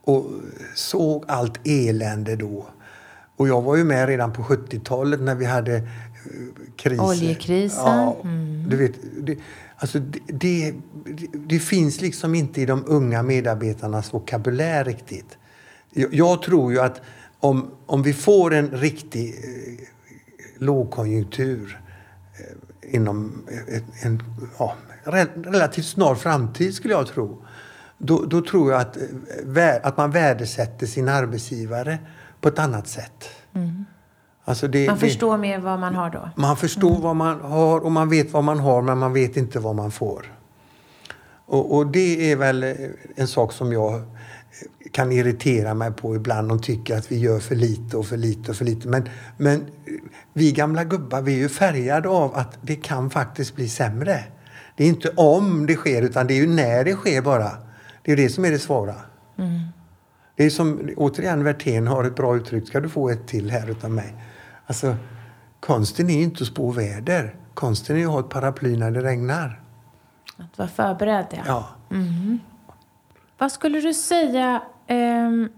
[0.05, 0.26] och
[0.74, 2.66] såg allt elände då.
[3.37, 5.83] Och jag var ju med redan på 70-talet när vi hade
[6.81, 7.05] kriser.
[7.05, 7.85] Oljekrisen.
[7.87, 8.16] Ja,
[8.66, 9.39] du vet, det,
[9.76, 10.74] alltså det, det,
[11.35, 15.39] det finns liksom inte i de unga medarbetarnas vokabulär riktigt.
[15.91, 17.01] Jag, jag tror ju att
[17.41, 19.87] om, om vi får en riktig eh,
[20.59, 21.81] lågkonjunktur
[22.39, 24.22] eh, inom en, en
[24.59, 24.74] ja,
[25.05, 27.45] re- relativt snar framtid skulle jag tro.
[27.99, 28.97] Då, då tror jag att,
[29.57, 31.99] eh, att man värdesätter sin arbetsgivare
[32.41, 33.24] på ett annat sätt.
[34.45, 36.30] Alltså det, Man det- förstår mer vad man har då.
[36.36, 39.59] man förstår vad man har och man vet vad man har men man vet inte
[39.61, 40.34] vad man får.
[41.47, 42.74] Och, och det är väl eh,
[43.16, 44.01] en sak som jag eh,
[44.93, 46.49] kan irritera mig på ibland.
[46.49, 48.88] De tycker att vi gör för lite och för lite och för lite.
[48.88, 49.66] Men, men eh,
[50.32, 54.24] vi gamla gubbar vi är ju färgade av att det kan faktiskt bli sämre.
[54.76, 57.51] Det är inte om det sker, utan det är ju när det sker bara.
[58.03, 58.95] Det är det som är det svåra.
[59.38, 59.61] Mm.
[60.36, 62.68] Det är som, återigen, Werthén har ett bra uttryck.
[62.68, 64.14] Ska du få ett till här utav mig?
[64.71, 64.97] Alltså,
[65.61, 67.35] konsten är inte att spå väder.
[67.55, 69.61] Konsten är att ha ett paraply när det regnar.
[70.37, 71.43] Att vara förberedd, ja.
[71.47, 71.68] ja.
[71.91, 72.41] Mm.
[73.39, 75.49] Vad skulle du säga um,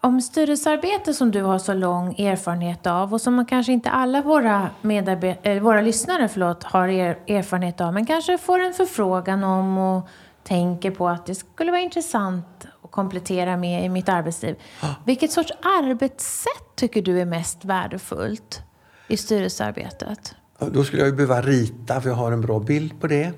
[0.00, 4.70] om styrelsearbete som du har så lång erfarenhet av och som kanske inte alla våra,
[4.82, 10.08] medarbet- våra lyssnare förlåt, har er erfarenhet av men kanske får en förfrågan om och
[10.42, 14.56] tänker på att det skulle vara intressant att komplettera med i mitt arbetsliv.
[15.04, 18.62] Vilket sorts arbetssätt tycker du är mest värdefullt
[19.08, 20.34] i styrelsearbetet?
[20.58, 23.32] Då skulle jag ju behöva rita för jag har en bra bild på det.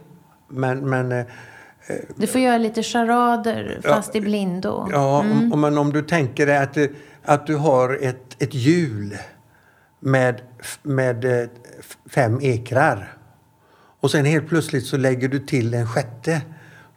[0.48, 1.26] Men, men eh,
[2.16, 4.88] du får göra lite charader fast ja, i blindo.
[4.90, 5.52] Ja, mm.
[5.52, 6.76] om, om, om du tänker dig att,
[7.24, 9.16] att du har ett, ett hjul
[10.00, 10.40] med,
[10.82, 11.48] med eh,
[12.10, 13.16] fem ekrar.
[14.00, 16.42] Och sen helt plötsligt så lägger du till en sjätte.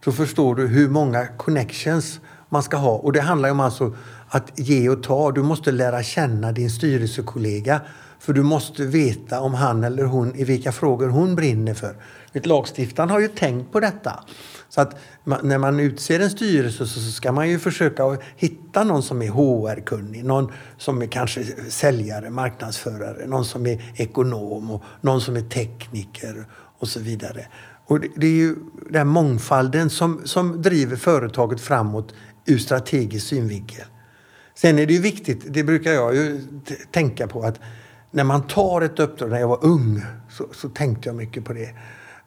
[0.04, 2.20] Så förstår du hur många connections
[2.50, 2.92] man ska ha.
[2.92, 3.96] Och det handlar om alltså
[4.28, 5.32] att ge och ta.
[5.32, 7.82] Du måste lära känna din styrelsekollega.
[8.20, 11.96] För du måste veta om han eller hon i vilka frågor hon brinner för.
[12.34, 14.24] Lagstiftaren har ju tänkt på detta.
[14.70, 14.96] Så att
[15.42, 20.26] när man utser en styrelse så ska man ju försöka hitta någon som är HR-kunnig,
[20.26, 26.46] någon som är kanske säljare, marknadsförare, någon som är ekonom och någon som är tekniker
[26.80, 27.48] och så vidare.
[27.88, 28.56] Och det, är ju
[28.90, 32.14] den mångfalden som, som driver företaget framåt
[32.46, 33.86] ur strategisk synvinkel.
[34.54, 36.42] Sen är det ju viktigt, det brukar jag ju
[36.92, 37.60] tänka på, att
[38.12, 41.54] när man tar ett uppdrag, när jag var ung, så, så tänkte jag mycket på
[41.54, 41.70] det.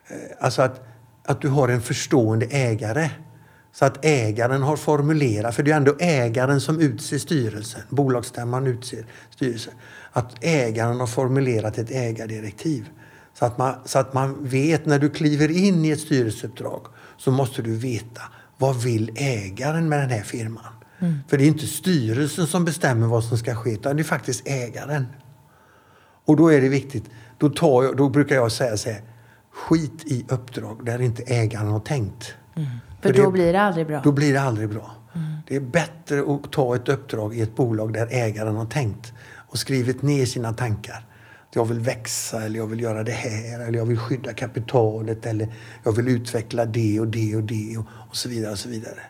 [0.08, 0.88] Eh, alltså att
[1.28, 3.10] att du har en förstående ägare.
[3.72, 9.06] Så att ägaren har formulerat, för det är ändå ägaren som utser styrelsen, bolagsstämman utser
[9.30, 9.72] styrelsen.
[10.12, 12.88] Att ägaren har formulerat ett ägardirektiv.
[13.34, 17.30] Så att, man, så att man vet när du kliver in i ett styrelseuppdrag så
[17.30, 18.22] måste du veta
[18.59, 20.64] vad vill ägaren med den här firman?
[20.98, 21.18] Mm.
[21.28, 24.48] För det är inte styrelsen som bestämmer vad som ska ske utan det är faktiskt
[24.48, 25.06] ägaren.
[26.24, 27.04] Och då är det viktigt,
[27.38, 29.02] då, tar jag, då brukar jag säga så här,
[29.52, 32.34] skit i uppdrag där inte ägaren har tänkt.
[32.56, 32.68] Mm.
[33.00, 34.00] För, För då det, blir det aldrig bra?
[34.04, 34.90] Då blir det aldrig bra.
[35.14, 35.26] Mm.
[35.48, 39.12] Det är bättre att ta ett uppdrag i ett bolag där ägaren har tänkt
[39.48, 41.04] och skrivit ner sina tankar.
[41.55, 45.55] Jag vill växa, eller jag vill göra det här, eller jag vill skydda kapitalet, eller
[45.84, 48.53] jag vill utveckla det och det och det och, och så vidare.
[48.53, 49.01] och så vidare.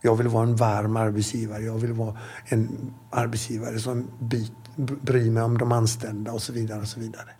[0.00, 1.62] Jag vill vara en varm arbetsgivare.
[1.62, 6.80] Jag vill vara en arbetsgivare som byt, bryr mig om de anställda och så vidare.
[6.80, 7.30] och så vidare.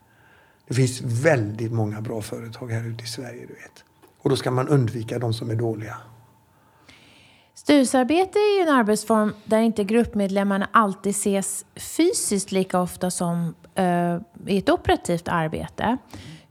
[0.69, 3.41] Det finns väldigt många bra företag här ute i Sverige.
[3.41, 3.85] Du vet.
[4.23, 5.97] Och då ska man undvika de som är dåliga.
[7.55, 14.19] Styrelsearbete är ju en arbetsform där inte gruppmedlemmarna alltid ses fysiskt lika ofta som Eh,
[14.47, 15.97] i ett operativt arbete.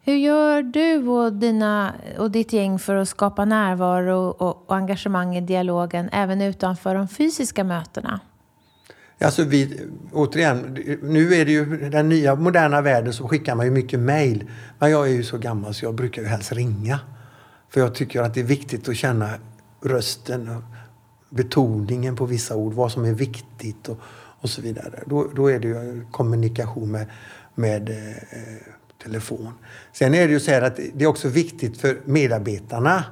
[0.01, 5.35] Hur gör du och, dina, och ditt gäng för att skapa närvaro och, och engagemang
[5.35, 8.19] i dialogen även utanför de fysiska mötena?
[9.21, 9.79] Alltså vi,
[10.11, 14.49] återigen, nu är det ju den nya moderna världen så skickar man ju mycket mejl.
[14.79, 16.99] Men jag är ju så gammal så jag brukar ju helst ringa.
[17.69, 19.29] För jag tycker att det är viktigt att känna
[19.81, 20.63] rösten och
[21.29, 23.99] betoningen på vissa ord, vad som är viktigt och,
[24.43, 25.03] och så vidare.
[25.05, 27.05] Då, då är det ju kommunikation med,
[27.55, 28.15] med eh,
[29.03, 29.53] telefon.
[29.93, 33.03] Sen är det ju så här att det är också viktigt för medarbetarna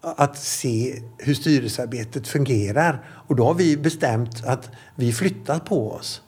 [0.00, 3.04] att se hur styrelsearbetet fungerar.
[3.28, 6.22] Och då har vi bestämt att vi flyttar på oss.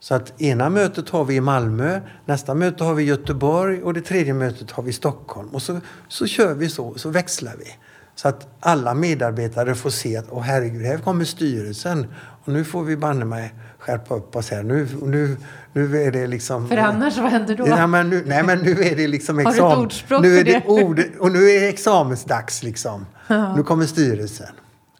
[0.00, 3.94] Så att ena mötet har vi i Malmö, nästa möte har vi i Göteborg och
[3.94, 5.48] det tredje mötet har vi i Stockholm.
[5.48, 7.66] Och så, så kör vi så, så växlar vi.
[8.14, 12.06] Så att alla medarbetare får se att, åh herregud, här kommer styrelsen.
[12.44, 14.62] Och nu får vi banne mig skärpa upp oss här.
[14.62, 15.36] Nu, nu,
[15.72, 16.68] nu är det liksom...
[16.68, 17.64] För annars, vad händer då?
[17.64, 19.62] Nej men nu, nej, men nu är det liksom examen.
[19.62, 20.52] Har du ett ordspråk nu är det?
[20.52, 23.06] det ord, och nu är det examensdags liksom.
[23.26, 23.56] Ja.
[23.56, 24.54] Nu kommer styrelsen.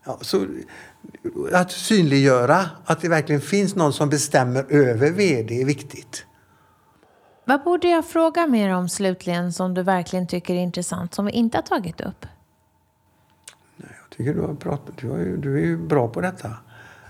[0.06, 0.46] Ja, så,
[1.52, 6.26] att synliggöra att det verkligen finns någon som bestämmer över VD är viktigt.
[7.44, 11.32] Vad borde jag fråga mer om slutligen som du verkligen tycker är intressant som vi
[11.32, 12.26] inte har tagit upp?
[13.76, 16.50] Nej, jag tycker du, har pratat, du, har du är ju bra på detta.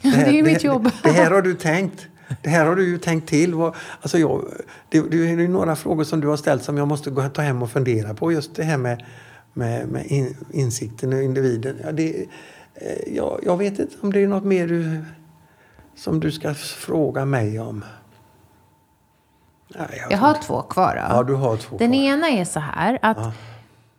[0.04, 0.84] Det, här, det är ju mitt jobb.
[0.84, 2.06] Det, det här har du tänkt.
[2.42, 3.54] Det här har du ju tänkt till.
[4.00, 4.44] Alltså jag,
[4.88, 7.62] det, det är några frågor som du har ställt som jag måste gå, ta hem
[7.62, 8.32] och fundera på.
[8.32, 9.04] Just det här med,
[9.52, 11.76] med, med in, insikten och individen.
[11.84, 12.26] Ja, det,
[12.74, 15.04] eh, ja, jag vet inte om det är något mer du,
[15.96, 17.84] som du ska fråga mig om.
[19.68, 20.94] Nej, jag, jag har två kvar.
[20.96, 21.16] Då.
[21.16, 22.00] Ja, du har två Den kvar.
[22.00, 23.32] ena är så här att ja.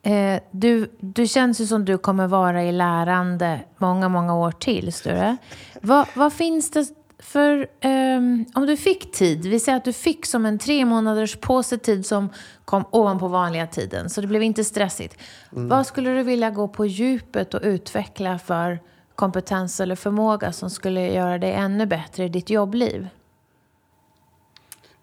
[0.06, 4.94] Eh, du, du känns ju som du kommer vara i lärande många, många år till,
[4.94, 5.38] Sture.
[5.82, 6.86] Vad, vad finns det
[7.20, 11.36] för um, om du fick tid, vi säger att du fick som en tre månaders
[11.36, 12.30] påse tid som
[12.66, 15.18] kom ovanpå vanliga tiden, så det blev inte stressigt.
[15.52, 15.70] Mm.
[15.70, 18.80] Vad skulle du vilja gå på djupet och utveckla för
[19.16, 23.08] kompetens eller förmåga som skulle göra dig ännu bättre i ditt jobbliv?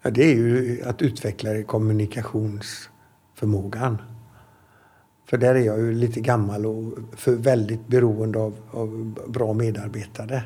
[0.01, 4.01] Ja, det är ju att utveckla kommunikationsförmågan.
[5.33, 10.43] För där är jag ju lite gammal och för väldigt beroende av, av bra medarbetare.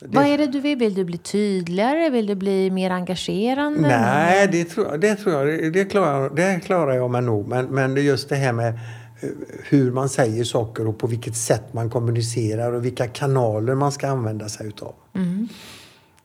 [0.00, 0.16] Det...
[0.16, 0.78] Vad är det du vill?
[0.78, 2.10] Vill du bli tydligare?
[2.10, 3.80] Vill du bli mer engagerande?
[3.80, 5.72] Nej, det tror, det tror jag.
[5.72, 7.48] Det klarar, det klarar jag mig nog.
[7.48, 9.28] Men, men det är just det här med eh,
[9.68, 14.08] hur man säger saker och på vilket sätt man kommunicerar och vilka kanaler man ska
[14.08, 14.94] använda sig utav.
[15.14, 15.48] Mm.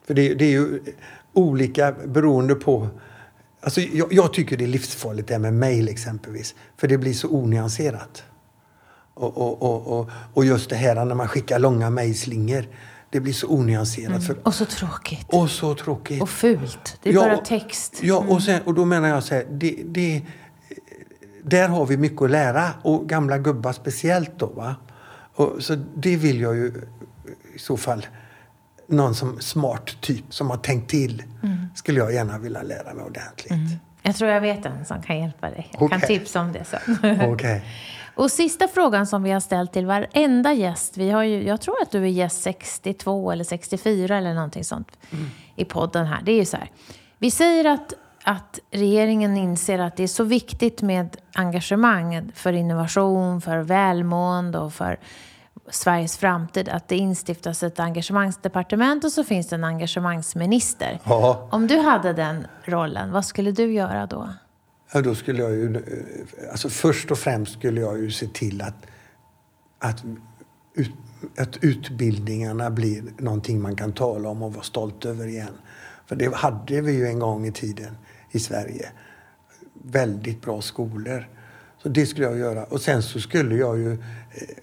[0.07, 0.79] För det, det, är ju
[1.33, 2.88] olika beroende på
[3.66, 6.55] Alltså, jag, jag, tycker det är livsfarligt det här med mejl exempelvis.
[6.78, 8.24] För det blir så onyanserat.
[9.13, 12.66] Och, och, och, och, och just det här när man skickar långa mejlslingor.
[13.09, 14.09] Det blir så onyanserat.
[14.09, 14.22] Mm.
[14.22, 15.26] För, och så tråkigt.
[15.28, 16.22] Och så tråkigt.
[16.22, 16.99] Och fult.
[17.03, 17.99] Det är ja, bara text.
[18.03, 18.30] Ja, mm.
[18.30, 19.45] och, sen, och då menar jag så här.
[19.51, 20.22] Det, det,
[21.43, 22.70] där har vi mycket att lära.
[22.82, 24.45] Och gamla gubbar speciellt då.
[24.45, 24.76] Va?
[25.36, 26.74] Och, så det vill jag ju
[27.55, 28.05] i så fall
[28.88, 31.57] någon som smart typ som har tänkt till mm.
[31.75, 33.51] skulle jag gärna vilja lära mig ordentligt.
[33.51, 33.67] Mm.
[34.01, 35.69] Jag tror jag vet en som kan hjälpa dig.
[35.73, 35.99] Jag okay.
[35.99, 37.21] kan tipsa om det sen.
[37.31, 37.61] okay.
[38.15, 40.97] Och sista frågan som vi har ställt till varenda gäst.
[40.97, 44.88] Vi har ju, jag tror att du är gäst 62 eller 64 eller någonting sånt
[45.11, 45.25] mm.
[45.55, 46.21] i podden här.
[46.23, 46.71] Det är ju så här.
[47.17, 53.41] Vi säger att, att regeringen inser att det är så viktigt med engagemang för innovation,
[53.41, 54.99] för välmående och för
[55.70, 60.99] Sveriges framtid att det instiftas ett engagemangsdepartement och så finns det en engagemangsminister.
[61.03, 61.47] Ja.
[61.51, 64.30] Om du hade den rollen, vad skulle du göra då?
[64.93, 65.84] Ja, då skulle jag ju...
[66.51, 68.86] Alltså först och främst skulle jag ju se till att,
[69.80, 70.03] att,
[70.74, 70.91] ut,
[71.38, 75.53] att utbildningarna blir någonting man kan tala om och vara stolt över igen.
[76.05, 77.97] För det hade vi ju en gång i tiden
[78.32, 78.89] i Sverige.
[79.84, 81.30] Väldigt bra skolor.
[81.84, 82.63] Så det skulle jag göra.
[82.63, 83.97] Och sen så skulle jag ju...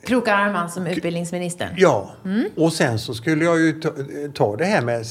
[0.05, 1.75] Kroka arm som utbildningsminister?
[1.77, 2.11] Ja.
[2.25, 2.49] Mm.
[2.57, 3.91] Och sen så skulle jag ju ta,
[4.35, 5.07] ta det här med,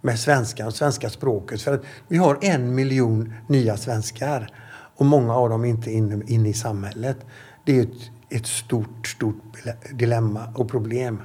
[0.00, 1.62] med svenskan, svenska språket.
[1.62, 4.48] För att vi har en miljon nya svenskar.
[4.96, 7.16] Och många av dem inte inne, inne i samhället.
[7.64, 9.56] Det är ett, ett stort, stort
[9.92, 11.22] dilemma och problem.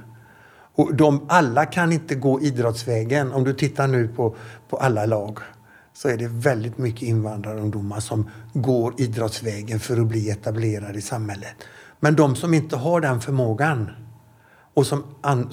[0.74, 3.32] Och de alla kan inte gå idrottsvägen.
[3.32, 4.36] Om du tittar nu på,
[4.68, 5.38] på alla lag
[5.92, 11.54] så är det väldigt mycket invandrarungdomar som går idrottsvägen för att bli etablerade i samhället.
[12.00, 13.90] Men de som inte har den förmågan
[14.74, 15.04] och, som,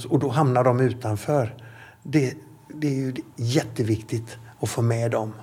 [0.10, 1.56] och då hamnar de utanför.
[2.04, 2.34] Det,
[2.68, 5.34] det är ju jätteviktigt att få med dem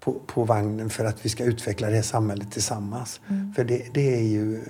[0.00, 3.20] på, på vagnen för att vi ska utveckla det här samhället tillsammans.
[3.28, 3.54] Mm.
[3.54, 4.64] För det, det är ju...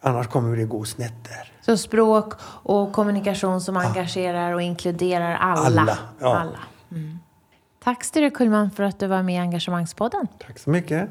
[0.00, 1.52] Annars kommer det gå snett där.
[1.60, 5.80] Så språk och kommunikation som engagerar och inkluderar alla.
[5.80, 5.98] Alla.
[6.20, 6.38] Ja.
[6.38, 6.58] alla.
[6.90, 7.18] Mm.
[7.84, 10.28] Tack Sture Kullman för att du var med i Engagemangspodden.
[10.46, 11.10] Tack så mycket.